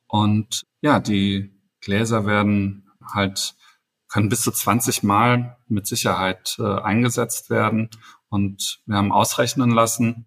Und 0.07 0.63
ja, 0.81 1.01
die 1.01 1.55
Gläser 1.81 2.27
werden 2.27 2.91
halt 3.13 3.55
können 4.15 4.29
bis 4.29 4.43
zu 4.43 4.53
20 4.53 5.03
Mal 5.03 5.57
mit 5.67 5.89
Sicherheit 5.89 6.55
äh, 6.61 6.63
eingesetzt 6.63 7.51
werden. 7.51 7.91
Und 8.29 8.81
wir 8.87 8.95
haben 8.95 9.11
ausrechnen 9.11 9.73
lassen, 9.73 10.27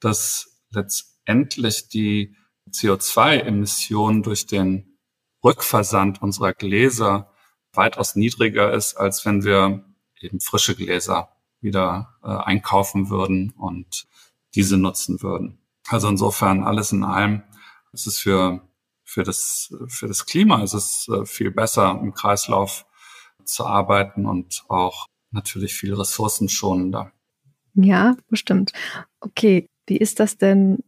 dass 0.00 0.60
letztendlich 0.70 1.88
die 1.88 2.34
CO2-Emission 2.72 4.24
durch 4.24 4.48
den 4.48 4.98
Rückversand 5.44 6.20
unserer 6.20 6.52
Gläser 6.52 7.32
weitaus 7.72 8.16
niedriger 8.16 8.72
ist, 8.72 8.96
als 8.96 9.24
wenn 9.24 9.44
wir 9.44 9.84
eben 10.20 10.40
frische 10.40 10.74
Gläser 10.74 11.28
wieder 11.60 12.16
äh, 12.24 12.30
einkaufen 12.30 13.08
würden 13.08 13.52
und 13.56 14.08
diese 14.56 14.76
nutzen 14.78 15.22
würden. 15.22 15.60
Also 15.86 16.08
insofern 16.08 16.64
alles 16.64 16.90
in 16.90 17.04
allem 17.04 17.44
ist 17.92 18.08
es 18.08 18.18
für 18.18 18.68
für 19.04 19.22
das 19.22 19.72
für 19.86 20.08
das 20.08 20.26
Klima 20.26 20.64
ist 20.64 20.74
es 20.74 21.08
äh, 21.08 21.24
viel 21.24 21.52
besser 21.52 22.00
im 22.02 22.12
Kreislauf 22.14 22.84
zu 23.48 23.64
arbeiten 23.64 24.26
und 24.26 24.64
auch 24.68 25.06
natürlich 25.30 25.74
viel 25.74 25.94
ressourcenschonender. 25.94 27.12
Ja, 27.74 28.16
bestimmt. 28.28 28.72
Okay, 29.20 29.66
wie 29.86 29.96
ist 29.96 30.20
das 30.20 30.36
denn? 30.36 30.78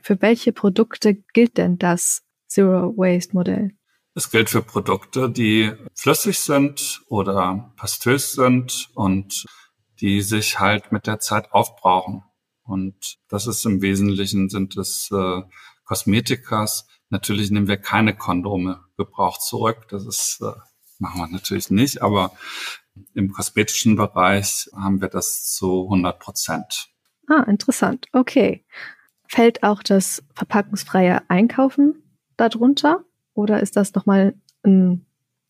Für 0.00 0.20
welche 0.20 0.52
Produkte 0.52 1.14
gilt 1.32 1.56
denn 1.56 1.78
das 1.78 2.22
Zero 2.46 2.94
Waste 2.96 3.34
Modell? 3.34 3.70
Es 4.14 4.30
gilt 4.30 4.50
für 4.50 4.62
Produkte, 4.62 5.30
die 5.30 5.72
flüssig 5.94 6.38
sind 6.38 7.02
oder 7.08 7.72
pastös 7.76 8.32
sind 8.32 8.90
und 8.94 9.44
die 10.00 10.22
sich 10.22 10.60
halt 10.60 10.92
mit 10.92 11.06
der 11.06 11.18
Zeit 11.18 11.50
aufbrauchen. 11.52 12.22
Und 12.62 13.16
das 13.28 13.46
ist 13.46 13.64
im 13.64 13.82
Wesentlichen 13.82 14.48
sind 14.48 14.76
es 14.76 15.10
äh, 15.10 15.42
Kosmetikas. 15.84 16.86
Natürlich 17.10 17.50
nehmen 17.50 17.68
wir 17.68 17.76
keine 17.76 18.14
Kondome 18.14 18.84
gebraucht 18.96 19.42
zurück. 19.42 19.86
Das 19.90 20.06
ist, 20.06 20.40
äh, 20.42 20.52
machen 21.04 21.20
wir 21.20 21.28
natürlich 21.28 21.70
nicht, 21.70 22.02
aber 22.02 22.32
im 23.12 23.30
kosmetischen 23.30 23.96
Bereich 23.96 24.70
haben 24.74 25.00
wir 25.00 25.08
das 25.08 25.52
zu 25.52 25.84
100 25.84 26.18
Prozent. 26.18 26.88
Ah, 27.28 27.42
interessant. 27.42 28.06
Okay. 28.12 28.64
Fällt 29.28 29.62
auch 29.62 29.82
das 29.82 30.22
verpackungsfreie 30.34 31.22
Einkaufen 31.28 32.02
darunter 32.36 33.04
oder 33.34 33.60
ist 33.60 33.76
das 33.76 33.94
nochmal 33.94 34.34
ein 34.62 35.04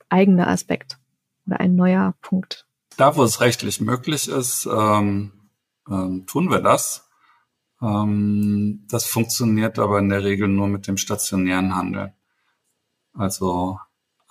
eigener 0.08 0.48
Aspekt 0.48 0.98
oder 1.46 1.60
ein 1.60 1.76
neuer 1.76 2.14
Punkt? 2.20 2.66
Da, 2.96 3.16
wo 3.16 3.22
es 3.22 3.40
rechtlich 3.40 3.80
möglich 3.80 4.28
ist, 4.28 4.66
ähm, 4.66 5.32
ähm, 5.88 6.26
tun 6.26 6.50
wir 6.50 6.60
das. 6.60 7.08
Ähm, 7.82 8.84
das 8.88 9.06
funktioniert 9.06 9.78
aber 9.78 9.98
in 9.98 10.08
der 10.08 10.24
Regel 10.24 10.48
nur 10.48 10.68
mit 10.68 10.86
dem 10.86 10.96
stationären 10.96 11.74
Handel. 11.74 12.14
Also 13.12 13.78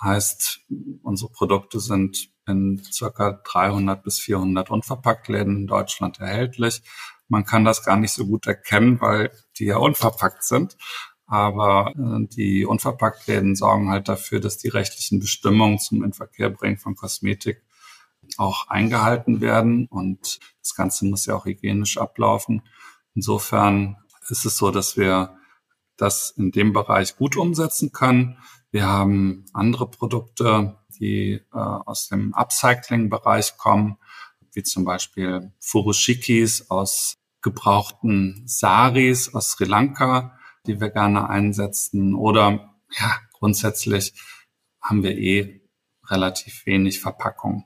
heißt, 0.03 0.62
unsere 1.01 1.31
Produkte 1.31 1.79
sind 1.79 2.29
in 2.45 2.81
circa 2.91 3.41
300 3.43 4.03
bis 4.03 4.19
400 4.19 4.69
Unverpacktläden 4.69 5.57
in 5.57 5.67
Deutschland 5.67 6.19
erhältlich. 6.19 6.81
Man 7.29 7.45
kann 7.45 7.65
das 7.65 7.83
gar 7.83 7.98
nicht 7.98 8.12
so 8.12 8.25
gut 8.25 8.45
erkennen, 8.48 9.00
weil 9.01 9.31
die 9.57 9.65
ja 9.65 9.77
unverpackt 9.77 10.43
sind. 10.43 10.77
Aber 11.25 11.93
äh, 11.95 12.27
die 12.27 12.65
Unverpacktläden 12.65 13.55
sorgen 13.55 13.89
halt 13.89 14.10
dafür, 14.10 14.39
dass 14.39 14.57
die 14.57 14.67
rechtlichen 14.67 15.19
Bestimmungen 15.19 15.79
zum 15.79 16.03
Inverkehrbringen 16.03 16.77
von 16.77 16.95
Kosmetik 16.95 17.63
auch 18.38 18.67
eingehalten 18.67 19.41
werden. 19.41 19.88
Und 19.88 20.39
das 20.62 20.75
Ganze 20.75 21.05
muss 21.05 21.25
ja 21.25 21.36
auch 21.36 21.45
hygienisch 21.45 21.98
ablaufen. 21.98 22.62
Insofern 23.15 23.98
ist 24.29 24.45
es 24.45 24.57
so, 24.57 24.69
dass 24.69 24.98
wir 24.98 25.38
das 25.97 26.31
in 26.31 26.51
dem 26.51 26.73
Bereich 26.73 27.15
gut 27.15 27.35
umsetzen 27.38 27.91
können. 27.91 28.38
Wir 28.71 28.88
haben 28.88 29.45
andere 29.53 29.89
Produkte, 29.89 30.77
die 31.00 31.41
äh, 31.53 31.57
aus 31.57 32.07
dem 32.07 32.33
Upcycling-Bereich 32.33 33.57
kommen, 33.57 33.97
wie 34.53 34.63
zum 34.63 34.85
Beispiel 34.85 35.51
Furushikis 35.59 36.69
aus 36.69 37.15
gebrauchten 37.41 38.43
Saris 38.45 39.33
aus 39.33 39.51
Sri 39.51 39.65
Lanka, 39.65 40.39
die 40.65 40.79
wir 40.79 40.89
gerne 40.89 41.29
einsetzen. 41.29 42.15
Oder 42.15 42.73
ja, 42.97 43.17
grundsätzlich 43.33 44.13
haben 44.81 45.03
wir 45.03 45.17
eh 45.17 45.62
relativ 46.05 46.65
wenig 46.65 47.00
Verpackung. 47.00 47.65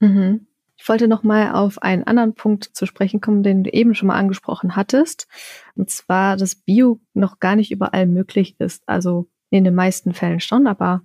Mhm. 0.00 0.45
Ich 0.76 0.88
wollte 0.88 1.08
noch 1.08 1.22
mal 1.22 1.52
auf 1.52 1.82
einen 1.82 2.04
anderen 2.04 2.34
Punkt 2.34 2.64
zu 2.64 2.86
sprechen 2.86 3.20
kommen, 3.20 3.42
den 3.42 3.64
du 3.64 3.70
eben 3.70 3.94
schon 3.94 4.08
mal 4.08 4.16
angesprochen 4.16 4.76
hattest. 4.76 5.26
Und 5.74 5.90
zwar, 5.90 6.36
dass 6.36 6.54
Bio 6.54 7.00
noch 7.14 7.40
gar 7.40 7.56
nicht 7.56 7.70
überall 7.70 8.06
möglich 8.06 8.56
ist. 8.58 8.82
Also 8.86 9.28
in 9.50 9.64
den 9.64 9.74
meisten 9.74 10.12
Fällen 10.12 10.40
schon, 10.40 10.66
aber 10.66 11.02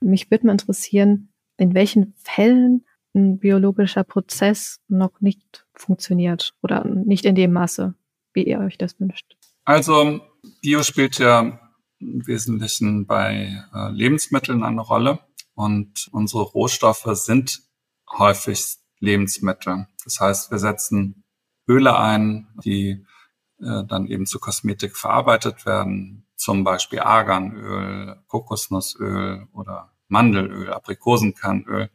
mich 0.00 0.30
würde 0.30 0.46
mal 0.46 0.52
interessieren, 0.52 1.32
in 1.56 1.74
welchen 1.74 2.14
Fällen 2.16 2.84
ein 3.14 3.38
biologischer 3.38 4.04
Prozess 4.04 4.80
noch 4.88 5.20
nicht 5.20 5.66
funktioniert 5.74 6.54
oder 6.62 6.84
nicht 6.84 7.24
in 7.24 7.34
dem 7.34 7.52
Maße, 7.52 7.94
wie 8.32 8.44
ihr 8.44 8.58
euch 8.58 8.78
das 8.78 8.98
wünscht. 8.98 9.36
Also 9.64 10.20
Bio 10.62 10.82
spielt 10.82 11.18
ja 11.18 11.60
im 12.00 12.26
Wesentlichen 12.26 13.06
bei 13.06 13.62
äh, 13.74 13.90
Lebensmitteln 13.92 14.64
eine 14.64 14.80
Rolle 14.80 15.20
und 15.54 16.08
unsere 16.10 16.42
Rohstoffe 16.42 17.08
sind 17.12 17.62
häufig 18.10 18.78
Lebensmittel. 19.02 19.88
Das 20.04 20.20
heißt, 20.20 20.50
wir 20.50 20.58
setzen 20.58 21.24
Öle 21.68 21.98
ein, 21.98 22.48
die 22.64 23.04
äh, 23.60 23.84
dann 23.84 24.06
eben 24.06 24.26
zu 24.26 24.38
Kosmetik 24.38 24.96
verarbeitet 24.96 25.66
werden, 25.66 26.26
zum 26.36 26.64
Beispiel 26.64 27.00
Arganöl, 27.00 28.22
Kokosnussöl 28.28 29.48
oder 29.52 29.92
Mandelöl, 30.08 30.72
Aprikosenkernöl. 30.72 31.90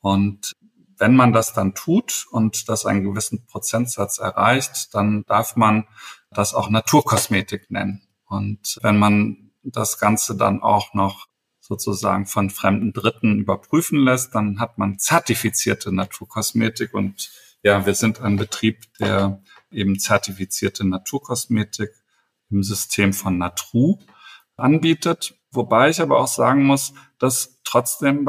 Und 0.00 0.56
wenn 0.98 1.14
man 1.16 1.32
das 1.32 1.52
dann 1.52 1.74
tut 1.74 2.26
und 2.30 2.68
das 2.68 2.86
einen 2.86 3.04
gewissen 3.04 3.46
Prozentsatz 3.46 4.18
erreicht, 4.18 4.94
dann 4.94 5.24
darf 5.26 5.56
man 5.56 5.86
das 6.30 6.54
auch 6.54 6.70
Naturkosmetik 6.70 7.70
nennen. 7.70 8.02
Und 8.26 8.78
wenn 8.82 8.98
man 8.98 9.52
das 9.62 9.98
Ganze 9.98 10.36
dann 10.36 10.62
auch 10.62 10.94
noch 10.94 11.26
sozusagen 11.62 12.26
von 12.26 12.50
fremden 12.50 12.92
Dritten 12.92 13.38
überprüfen 13.38 14.00
lässt, 14.00 14.34
dann 14.34 14.58
hat 14.58 14.78
man 14.78 14.98
zertifizierte 14.98 15.94
Naturkosmetik. 15.94 16.92
Und 16.92 17.30
ja, 17.62 17.86
wir 17.86 17.94
sind 17.94 18.20
ein 18.20 18.36
Betrieb, 18.36 18.92
der 18.98 19.40
eben 19.70 19.98
zertifizierte 19.98 20.84
Naturkosmetik 20.84 21.90
im 22.50 22.64
System 22.64 23.12
von 23.12 23.38
Natru 23.38 23.98
anbietet. 24.56 25.38
Wobei 25.52 25.88
ich 25.88 26.00
aber 26.00 26.18
auch 26.18 26.26
sagen 26.26 26.64
muss, 26.64 26.94
dass 27.18 27.60
trotzdem 27.62 28.28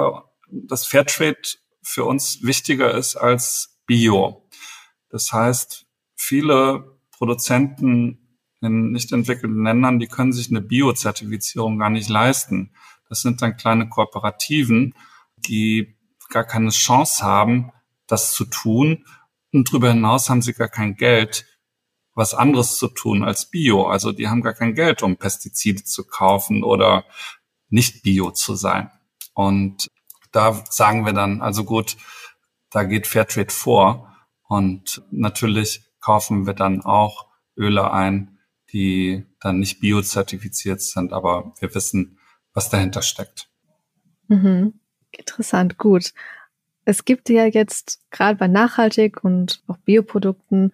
das 0.51 0.85
Fairtrade 0.85 1.41
für 1.81 2.05
uns 2.05 2.43
wichtiger 2.43 2.93
ist 2.93 3.15
als 3.15 3.79
Bio. 3.87 4.47
Das 5.09 5.33
heißt, 5.33 5.87
viele 6.15 6.99
Produzenten 7.11 8.39
in 8.61 8.91
nicht 8.91 9.11
entwickelten 9.11 9.63
Ländern, 9.63 9.99
die 9.99 10.07
können 10.07 10.31
sich 10.31 10.49
eine 10.49 10.61
Bio-Zertifizierung 10.61 11.79
gar 11.79 11.89
nicht 11.89 12.09
leisten. 12.09 12.71
Das 13.13 13.21
sind 13.21 13.43
dann 13.43 13.57
kleine 13.57 13.89
Kooperativen, 13.89 14.95
die 15.37 15.95
gar 16.31 16.45
keine 16.45 16.71
Chance 16.71 17.23
haben, 17.23 17.71
das 18.07 18.33
zu 18.33 18.43
tun. 18.43 19.05
Und 19.51 19.69
darüber 19.69 19.89
hinaus 19.89 20.31
haben 20.31 20.41
sie 20.41 20.53
gar 20.53 20.67
kein 20.67 20.95
Geld, 20.95 21.45
was 22.15 22.33
anderes 22.33 22.79
zu 22.79 22.87
tun 22.87 23.23
als 23.23 23.51
Bio. 23.51 23.85
Also 23.85 24.13
die 24.13 24.29
haben 24.29 24.41
gar 24.41 24.55
kein 24.55 24.73
Geld, 24.73 25.03
um 25.03 25.17
Pestizide 25.17 25.83
zu 25.83 26.07
kaufen 26.07 26.63
oder 26.63 27.05
nicht 27.69 28.01
Bio 28.01 28.31
zu 28.31 28.55
sein. 28.55 28.89
Und 29.35 29.91
da 30.31 30.63
sagen 30.71 31.05
wir 31.05 31.13
dann, 31.13 31.43
also 31.43 31.65
gut, 31.65 31.97
da 32.71 32.81
geht 32.81 33.05
Fairtrade 33.05 33.53
vor. 33.53 34.11
Und 34.47 35.03
natürlich 35.11 35.83
kaufen 35.99 36.47
wir 36.47 36.55
dann 36.55 36.81
auch 36.81 37.27
Öle 37.55 37.91
ein, 37.91 38.39
die 38.71 39.23
dann 39.39 39.59
nicht 39.59 39.81
biozertifiziert 39.81 40.81
sind, 40.81 41.13
aber 41.13 41.53
wir 41.59 41.75
wissen, 41.75 42.17
was 42.53 42.69
dahinter 42.69 43.01
steckt. 43.01 43.49
Mhm. 44.27 44.73
Interessant, 45.11 45.77
gut. 45.77 46.13
Es 46.85 47.05
gibt 47.05 47.29
ja 47.29 47.45
jetzt 47.45 48.01
gerade 48.11 48.37
bei 48.37 48.47
Nachhaltig 48.47 49.23
und 49.23 49.63
auch 49.67 49.77
Bioprodukten 49.77 50.73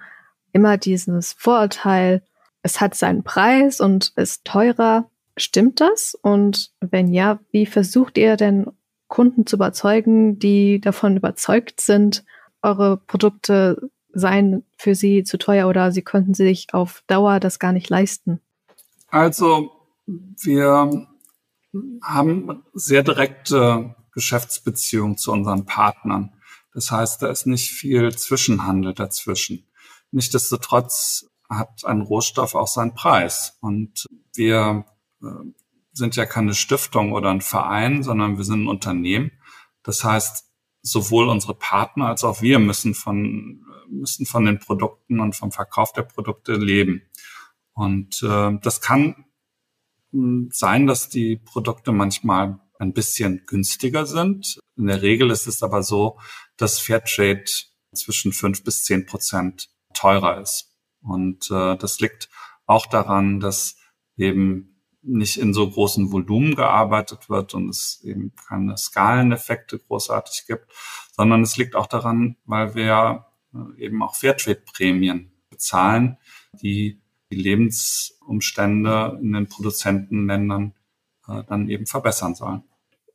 immer 0.52 0.78
dieses 0.78 1.34
Vorurteil, 1.34 2.24
es 2.62 2.82
hat 2.82 2.96
seinen 2.96 3.24
Preis 3.24 3.80
und 3.80 4.14
ist 4.16 4.46
teurer. 4.46 5.10
Stimmt 5.38 5.80
das? 5.80 6.16
Und 6.16 6.72
wenn 6.82 7.14
ja, 7.14 7.40
wie 7.52 7.66
versucht 7.66 8.18
ihr 8.18 8.36
denn 8.36 8.68
Kunden 9.08 9.46
zu 9.46 9.56
überzeugen, 9.56 10.40
die 10.40 10.82
davon 10.82 11.18
überzeugt 11.18 11.82
sind, 11.82 12.24
eure 12.62 12.98
Produkte 12.98 13.90
seien 14.12 14.66
für 14.78 14.96
sie 14.96 15.24
zu 15.24 15.38
teuer 15.38 15.68
oder 15.68 15.92
sie 15.92 16.02
könnten 16.02 16.34
sich 16.34 16.74
auf 16.74 17.04
Dauer 17.08 17.40
das 17.40 17.60
gar 17.60 17.72
nicht 17.72 17.90
leisten? 17.90 18.42
Also 19.08 19.72
wir 20.06 21.08
haben 22.04 22.64
sehr 22.74 23.04
direkte 23.04 23.96
Geschäftsbeziehungen 24.12 25.18
zu 25.18 25.32
unseren 25.32 25.66
Partnern. 25.66 26.34
Das 26.74 26.92
heißt, 26.92 27.22
da 27.22 27.28
ist 27.28 27.46
nicht 27.46 27.72
viel 27.72 28.16
Zwischenhandel 28.16 28.94
dazwischen. 28.94 29.68
Nichtsdestotrotz 30.12 31.30
hat 31.50 31.84
ein 31.86 32.02
Rohstoff 32.02 32.56
auch 32.56 32.68
seinen 32.68 32.94
Preis. 32.94 33.58
Und 33.62 34.06
wir 34.36 34.86
äh, 35.22 35.26
sind 35.94 36.16
ja 36.16 36.26
keine 36.26 36.54
Stiftung 36.54 37.12
oder 37.14 37.30
ein 37.30 37.42
Verein, 37.42 38.04
sondern 38.04 38.38
wir 38.38 38.44
sind 38.44 38.64
ein 38.64 38.68
Unternehmen. 38.68 39.32
Das 39.84 40.04
heißt, 40.04 40.46
sowohl 40.82 41.28
unsere 41.28 41.56
Partner 41.56 42.08
als 42.08 42.24
auch 42.24 42.42
wir 42.42 42.60
müssen 42.60 42.94
von, 42.94 43.66
müssen 43.90 44.26
von 44.26 44.46
den 44.46 44.60
Produkten 44.60 45.20
und 45.20 45.36
vom 45.36 45.52
Verkauf 45.52 45.92
der 45.94 46.04
Produkte 46.04 46.54
leben. 46.54 47.02
Und 47.74 48.22
äh, 48.24 48.58
das 48.62 48.82
kann 48.82 49.26
sein, 50.12 50.88
dass 50.88 51.10
die 51.10 51.38
Produkte 51.38 51.92
manchmal 51.92 52.60
ein 52.80 52.94
bisschen 52.94 53.44
günstiger 53.46 54.06
sind. 54.06 54.60
In 54.78 54.88
der 54.88 55.02
Regel 55.02 55.30
ist 55.32 55.48
es 55.48 55.62
aber 55.62 55.84
so, 55.84 56.20
dass 56.58 56.80
Fairtrade 56.80 57.46
zwischen 57.94 58.34
fünf 58.34 58.64
bis 58.64 58.84
zehn 58.84 59.06
Prozent 59.06 59.70
teurer 59.94 60.42
ist. 60.42 60.72
Und 61.02 61.50
äh, 61.52 61.76
das 61.78 62.00
liegt 62.00 62.30
auch 62.66 62.86
daran, 62.86 63.40
dass 63.40 63.78
eben 64.18 64.82
nicht 65.02 65.38
in 65.38 65.54
so 65.54 65.70
großen 65.70 66.12
Volumen 66.12 66.56
gearbeitet 66.56 67.30
wird 67.30 67.54
und 67.54 67.70
es 67.70 68.02
eben 68.04 68.34
keine 68.48 68.78
Skaleneffekte 68.78 69.80
großartig 69.80 70.46
gibt, 70.46 70.68
sondern 71.16 71.42
es 71.42 71.58
liegt 71.58 71.76
auch 71.76 71.88
daran, 71.88 72.36
weil 72.46 72.76
wir 72.76 73.26
äh, 73.54 73.86
eben 73.86 74.04
auch 74.04 74.16
Fairtrade-Prämien 74.16 75.32
bezahlen, 75.50 76.18
die 76.62 77.02
die 77.32 77.38
Lebensumstände 77.38 79.20
in 79.22 79.34
den 79.34 79.48
Produzentenländern 79.48 80.74
äh, 81.28 81.44
dann 81.48 81.70
eben 81.70 81.86
verbessern 81.86 82.36
sollen. 82.36 82.64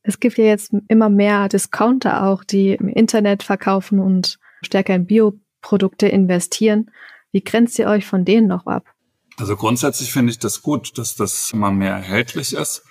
Es 0.03 0.20
gibt 0.20 0.37
ja 0.37 0.44
jetzt 0.44 0.72
immer 0.88 1.09
mehr 1.09 1.48
Discounter 1.48 2.24
auch, 2.24 2.44
die 2.44 2.74
im 2.74 2.88
Internet 2.88 3.42
verkaufen 3.42 3.98
und 3.98 4.38
stärker 4.62 4.94
in 4.94 5.07
Bioprodukte 5.07 6.09
investieren. 6.09 6.90
Wie 7.33 7.42
grenzt 7.42 7.79
ihr 7.79 7.88
euch 7.88 8.07
von 8.07 8.24
denen 8.24 8.46
noch 8.46 8.66
ab? 8.66 8.85
Also 9.37 9.57
grundsätzlich 9.57 10.12
finde 10.12 10.31
ich 10.31 10.38
das 10.38 10.62
gut, 10.62 10.96
dass 10.98 11.16
das 11.16 11.50
immer 11.53 11.72
mehr 11.72 11.92
erhältlich 11.92 12.53
ist. 12.53 12.85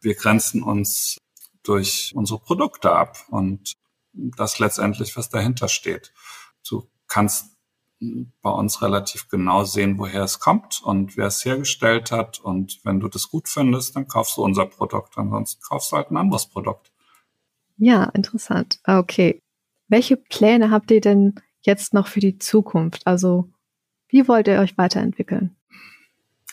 Wir 0.00 0.14
grenzen 0.14 0.62
uns 0.62 1.18
durch 1.62 2.12
unsere 2.14 2.40
Produkte 2.40 2.90
ab 2.90 3.18
und 3.28 3.74
das 4.12 4.58
letztendlich, 4.58 5.16
was 5.16 5.28
dahinter 5.28 5.68
steht. 5.68 6.12
Du 6.68 6.88
kannst 7.06 7.55
bei 8.42 8.50
uns 8.50 8.82
relativ 8.82 9.28
genau 9.28 9.64
sehen, 9.64 9.98
woher 9.98 10.22
es 10.22 10.38
kommt 10.38 10.82
und 10.82 11.16
wer 11.16 11.26
es 11.26 11.44
hergestellt 11.44 12.12
hat. 12.12 12.38
Und 12.40 12.80
wenn 12.84 13.00
du 13.00 13.08
das 13.08 13.30
gut 13.30 13.48
findest, 13.48 13.96
dann 13.96 14.06
kaufst 14.06 14.36
du 14.36 14.42
unser 14.42 14.66
Produkt. 14.66 15.16
Ansonsten 15.16 15.62
kaufst 15.62 15.92
du 15.92 15.96
halt 15.96 16.10
ein 16.10 16.16
anderes 16.16 16.46
Produkt. 16.46 16.92
Ja, 17.78 18.04
interessant. 18.04 18.80
Okay. 18.84 19.40
Welche 19.88 20.16
Pläne 20.16 20.70
habt 20.70 20.90
ihr 20.90 21.00
denn 21.00 21.34
jetzt 21.60 21.94
noch 21.94 22.06
für 22.06 22.20
die 22.20 22.38
Zukunft? 22.38 23.06
Also, 23.06 23.50
wie 24.08 24.28
wollt 24.28 24.48
ihr 24.48 24.58
euch 24.60 24.76
weiterentwickeln? 24.76 25.56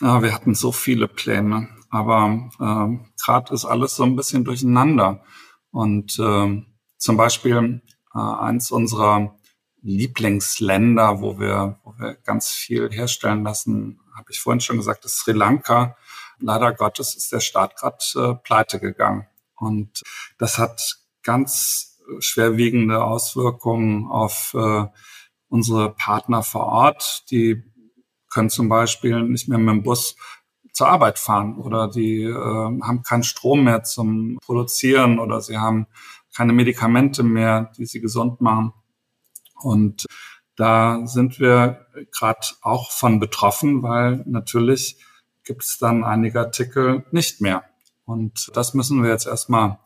Ja, 0.00 0.22
wir 0.22 0.34
hatten 0.34 0.54
so 0.54 0.72
viele 0.72 1.08
Pläne, 1.08 1.68
aber 1.88 2.50
äh, 2.58 3.06
gerade 3.22 3.54
ist 3.54 3.64
alles 3.64 3.96
so 3.96 4.02
ein 4.02 4.16
bisschen 4.16 4.44
durcheinander. 4.44 5.22
Und 5.70 6.18
äh, 6.18 6.64
zum 6.96 7.16
Beispiel 7.16 7.82
äh, 8.14 8.18
eins 8.18 8.70
unserer 8.70 9.36
Lieblingsländer, 9.84 11.20
wo 11.20 11.38
wir, 11.38 11.78
wo 11.84 11.94
wir 11.98 12.14
ganz 12.24 12.48
viel 12.48 12.90
herstellen 12.90 13.44
lassen, 13.44 14.00
habe 14.16 14.30
ich 14.30 14.40
vorhin 14.40 14.60
schon 14.60 14.78
gesagt, 14.78 15.04
ist 15.04 15.18
Sri 15.18 15.32
Lanka. 15.32 15.96
Leider 16.40 16.72
Gottes 16.72 17.14
ist 17.14 17.30
der 17.32 17.40
Staat 17.40 17.76
gerade 17.76 17.98
äh, 18.16 18.34
pleite 18.42 18.80
gegangen. 18.80 19.26
Und 19.56 20.02
das 20.38 20.58
hat 20.58 20.98
ganz 21.22 22.00
schwerwiegende 22.18 23.04
Auswirkungen 23.04 24.10
auf 24.10 24.54
äh, 24.54 24.86
unsere 25.48 25.90
Partner 25.90 26.42
vor 26.42 26.66
Ort. 26.66 27.30
Die 27.30 27.62
können 28.30 28.50
zum 28.50 28.68
Beispiel 28.68 29.22
nicht 29.22 29.48
mehr 29.48 29.58
mit 29.58 29.74
dem 29.74 29.82
Bus 29.82 30.16
zur 30.72 30.88
Arbeit 30.88 31.18
fahren 31.18 31.56
oder 31.56 31.88
die 31.88 32.22
äh, 32.22 32.34
haben 32.34 33.02
keinen 33.04 33.22
Strom 33.22 33.64
mehr 33.64 33.84
zum 33.84 34.38
Produzieren 34.44 35.20
oder 35.20 35.40
sie 35.40 35.58
haben 35.58 35.86
keine 36.34 36.52
Medikamente 36.52 37.22
mehr, 37.22 37.70
die 37.78 37.86
sie 37.86 38.00
gesund 38.00 38.40
machen. 38.40 38.72
Und 39.64 40.06
da 40.56 41.06
sind 41.06 41.40
wir 41.40 41.86
gerade 42.12 42.46
auch 42.62 42.92
von 42.92 43.18
betroffen, 43.18 43.82
weil 43.82 44.22
natürlich 44.26 44.98
gibt 45.44 45.64
es 45.64 45.78
dann 45.78 46.04
einige 46.04 46.40
Artikel 46.40 47.04
nicht 47.10 47.40
mehr. 47.40 47.64
Und 48.04 48.50
das 48.54 48.74
müssen 48.74 49.02
wir 49.02 49.10
jetzt 49.10 49.26
erstmal 49.26 49.78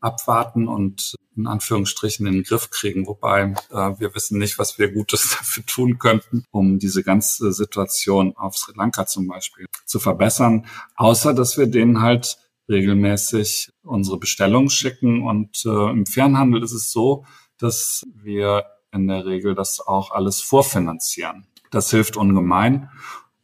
abwarten 0.00 0.68
und 0.68 1.14
in 1.36 1.46
Anführungsstrichen 1.46 2.26
in 2.26 2.34
den 2.34 2.42
Griff 2.42 2.70
kriegen, 2.70 3.06
wobei 3.06 3.54
äh, 3.70 3.98
wir 3.98 4.14
wissen 4.14 4.38
nicht, 4.38 4.58
was 4.58 4.78
wir 4.78 4.92
Gutes 4.92 5.30
dafür 5.38 5.64
tun 5.64 5.98
könnten, 5.98 6.44
um 6.50 6.78
diese 6.78 7.02
ganze 7.02 7.52
Situation 7.52 8.36
auf 8.36 8.56
Sri 8.56 8.74
Lanka 8.76 9.06
zum 9.06 9.28
Beispiel 9.28 9.66
zu 9.86 9.98
verbessern, 9.98 10.66
außer 10.96 11.32
dass 11.34 11.56
wir 11.56 11.68
denen 11.68 12.02
halt 12.02 12.36
regelmäßig 12.68 13.70
unsere 13.82 14.18
Bestellungen 14.18 14.70
schicken. 14.70 15.22
Und 15.22 15.64
äh, 15.64 15.90
im 15.90 16.04
Fernhandel 16.06 16.62
ist 16.62 16.72
es 16.72 16.90
so, 16.90 17.24
dass 17.58 18.02
wir 18.14 18.64
in 18.92 19.08
der 19.08 19.26
Regel 19.26 19.54
das 19.54 19.80
auch 19.80 20.10
alles 20.10 20.40
vorfinanzieren. 20.40 21.46
Das 21.70 21.90
hilft 21.90 22.16
ungemein. 22.16 22.90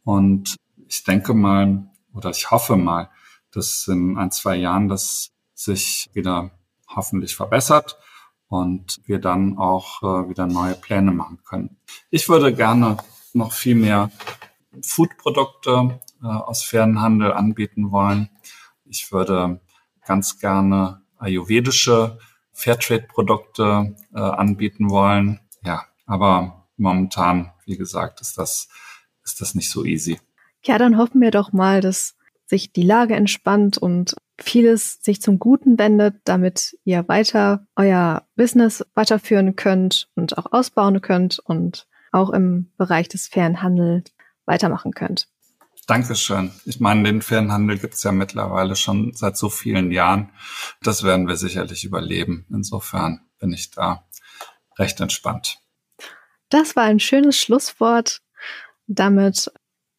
Und 0.03 0.55
ich 0.87 1.03
denke 1.03 1.33
mal, 1.33 1.89
oder 2.13 2.29
ich 2.29 2.51
hoffe 2.51 2.75
mal, 2.75 3.09
dass 3.51 3.87
in 3.87 4.17
ein, 4.17 4.31
zwei 4.31 4.55
Jahren 4.55 4.87
das 4.87 5.31
sich 5.53 6.09
wieder 6.13 6.51
hoffentlich 6.87 7.35
verbessert 7.35 7.97
und 8.47 9.01
wir 9.05 9.19
dann 9.19 9.57
auch 9.57 10.01
äh, 10.01 10.29
wieder 10.29 10.47
neue 10.47 10.75
Pläne 10.75 11.11
machen 11.11 11.39
können. 11.43 11.77
Ich 12.09 12.29
würde 12.29 12.53
gerne 12.53 12.97
noch 13.33 13.53
viel 13.53 13.75
mehr 13.75 14.11
Foodprodukte 14.81 15.99
äh, 16.21 16.27
aus 16.27 16.63
fairen 16.63 17.01
Handel 17.01 17.33
anbieten 17.33 17.91
wollen. 17.91 18.29
Ich 18.85 19.11
würde 19.11 19.61
ganz 20.05 20.39
gerne 20.39 21.01
ayurvedische 21.17 22.17
Fairtrade-Produkte 22.59 23.95
äh, 24.13 24.19
anbieten 24.19 24.89
wollen. 24.89 25.39
Ja, 25.63 25.85
aber 26.05 26.67
momentan, 26.77 27.51
wie 27.65 27.77
gesagt, 27.77 28.21
ist 28.21 28.37
das, 28.37 28.67
ist 29.23 29.41
das 29.41 29.55
nicht 29.55 29.69
so 29.69 29.85
easy. 29.85 30.19
Ja, 30.63 30.77
dann 30.77 30.97
hoffen 30.97 31.21
wir 31.21 31.31
doch 31.31 31.53
mal, 31.53 31.81
dass 31.81 32.15
sich 32.45 32.73
die 32.73 32.83
Lage 32.83 33.15
entspannt 33.15 33.77
und 33.77 34.15
vieles 34.39 35.01
sich 35.01 35.21
zum 35.21 35.39
Guten 35.39 35.77
wendet, 35.77 36.15
damit 36.23 36.77
ihr 36.83 37.07
weiter 37.07 37.65
euer 37.75 38.27
Business 38.35 38.85
weiterführen 38.95 39.55
könnt 39.55 40.09
und 40.15 40.37
auch 40.37 40.51
ausbauen 40.51 41.01
könnt 41.01 41.39
und 41.39 41.87
auch 42.11 42.31
im 42.31 42.71
Bereich 42.77 43.07
des 43.07 43.27
fairen 43.27 43.61
Handels 43.61 44.11
weitermachen 44.45 44.93
könnt. 44.93 45.27
Dankeschön. 45.89 46.51
Ich 46.65 46.79
meine, 46.79 47.01
den 47.01 47.23
Fernhandel 47.23 47.79
gibt 47.79 47.95
es 47.95 48.03
ja 48.03 48.11
mittlerweile 48.11 48.75
schon 48.75 49.11
seit 49.15 49.37
so 49.37 49.49
vielen 49.49 49.89
Jahren. 49.91 50.29
Das 50.83 51.03
werden 51.03 51.27
wir 51.27 51.35
sicherlich 51.35 51.83
überleben. 51.83 52.45
Insofern 52.51 53.21
bin 53.39 53.51
ich 53.53 53.71
da 53.71 54.05
recht 54.77 55.01
entspannt. 55.01 55.57
Das 56.49 56.75
war 56.75 56.83
ein 56.83 56.99
schönes 56.99 57.39
Schlusswort. 57.39 58.21
Damit 58.85 59.51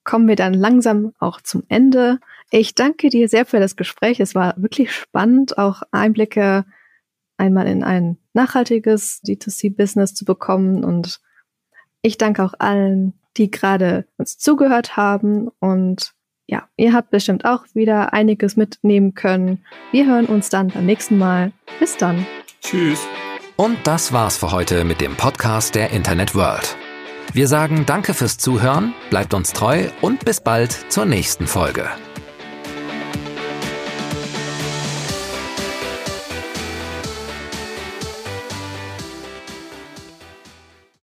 kommen 0.05 0.29
wir 0.29 0.37
dann 0.37 0.55
langsam 0.55 1.13
auch 1.19 1.41
zum 1.41 1.65
Ende. 1.67 2.21
Ich 2.53 2.77
danke 2.77 3.09
dir 3.09 3.29
sehr 3.29 3.45
für 3.45 3.59
das 3.59 3.75
Gespräch. 3.75 4.21
Es 4.21 4.37
war 4.37 4.55
wirklich 4.59 4.95
spannend, 4.95 5.59
auch 5.59 5.83
Einblicke 5.91 6.67
einmal 7.37 7.67
in 7.67 7.83
ein 7.83 8.17
nachhaltiges 8.33 9.25
D2C-Business 9.25 10.15
zu 10.15 10.25
bekommen. 10.25 10.85
Und 10.85 11.21
ich 12.01 12.17
danke 12.17 12.45
auch 12.45 12.55
allen, 12.61 13.20
die 13.37 13.51
gerade 13.51 14.07
uns 14.17 14.39
zugehört 14.39 14.97
haben. 14.97 15.49
Und 15.61 16.13
ja, 16.47 16.69
ihr 16.77 16.93
habt 16.93 17.11
bestimmt 17.11 17.45
auch 17.45 17.65
wieder 17.75 18.13
einiges 18.13 18.57
mitnehmen 18.57 19.15
können. 19.15 19.65
Wir 19.93 20.07
hören 20.07 20.27
uns 20.27 20.49
dann 20.49 20.69
beim 20.69 20.87
nächsten 20.87 21.19
Mal. 21.19 21.53
Bis 21.79 21.97
dann. 21.97 22.27
Tschüss. 22.61 23.01
Und 23.57 23.79
das 23.85 24.13
war's 24.13 24.39
für 24.39 24.53
heute 24.53 24.85
mit 24.85 25.01
dem 25.01 25.17
Podcast 25.17 25.75
der 25.75 25.91
Internet 25.91 26.35
World. 26.35 26.77
Wir 27.33 27.47
sagen 27.47 27.85
Danke 27.87 28.15
fürs 28.15 28.39
Zuhören, 28.39 28.93
bleibt 29.11 29.35
uns 29.35 29.53
treu 29.53 29.85
und 30.01 30.25
bis 30.25 30.41
bald 30.41 30.73
zur 30.91 31.05
nächsten 31.05 31.47
Folge. 31.47 31.89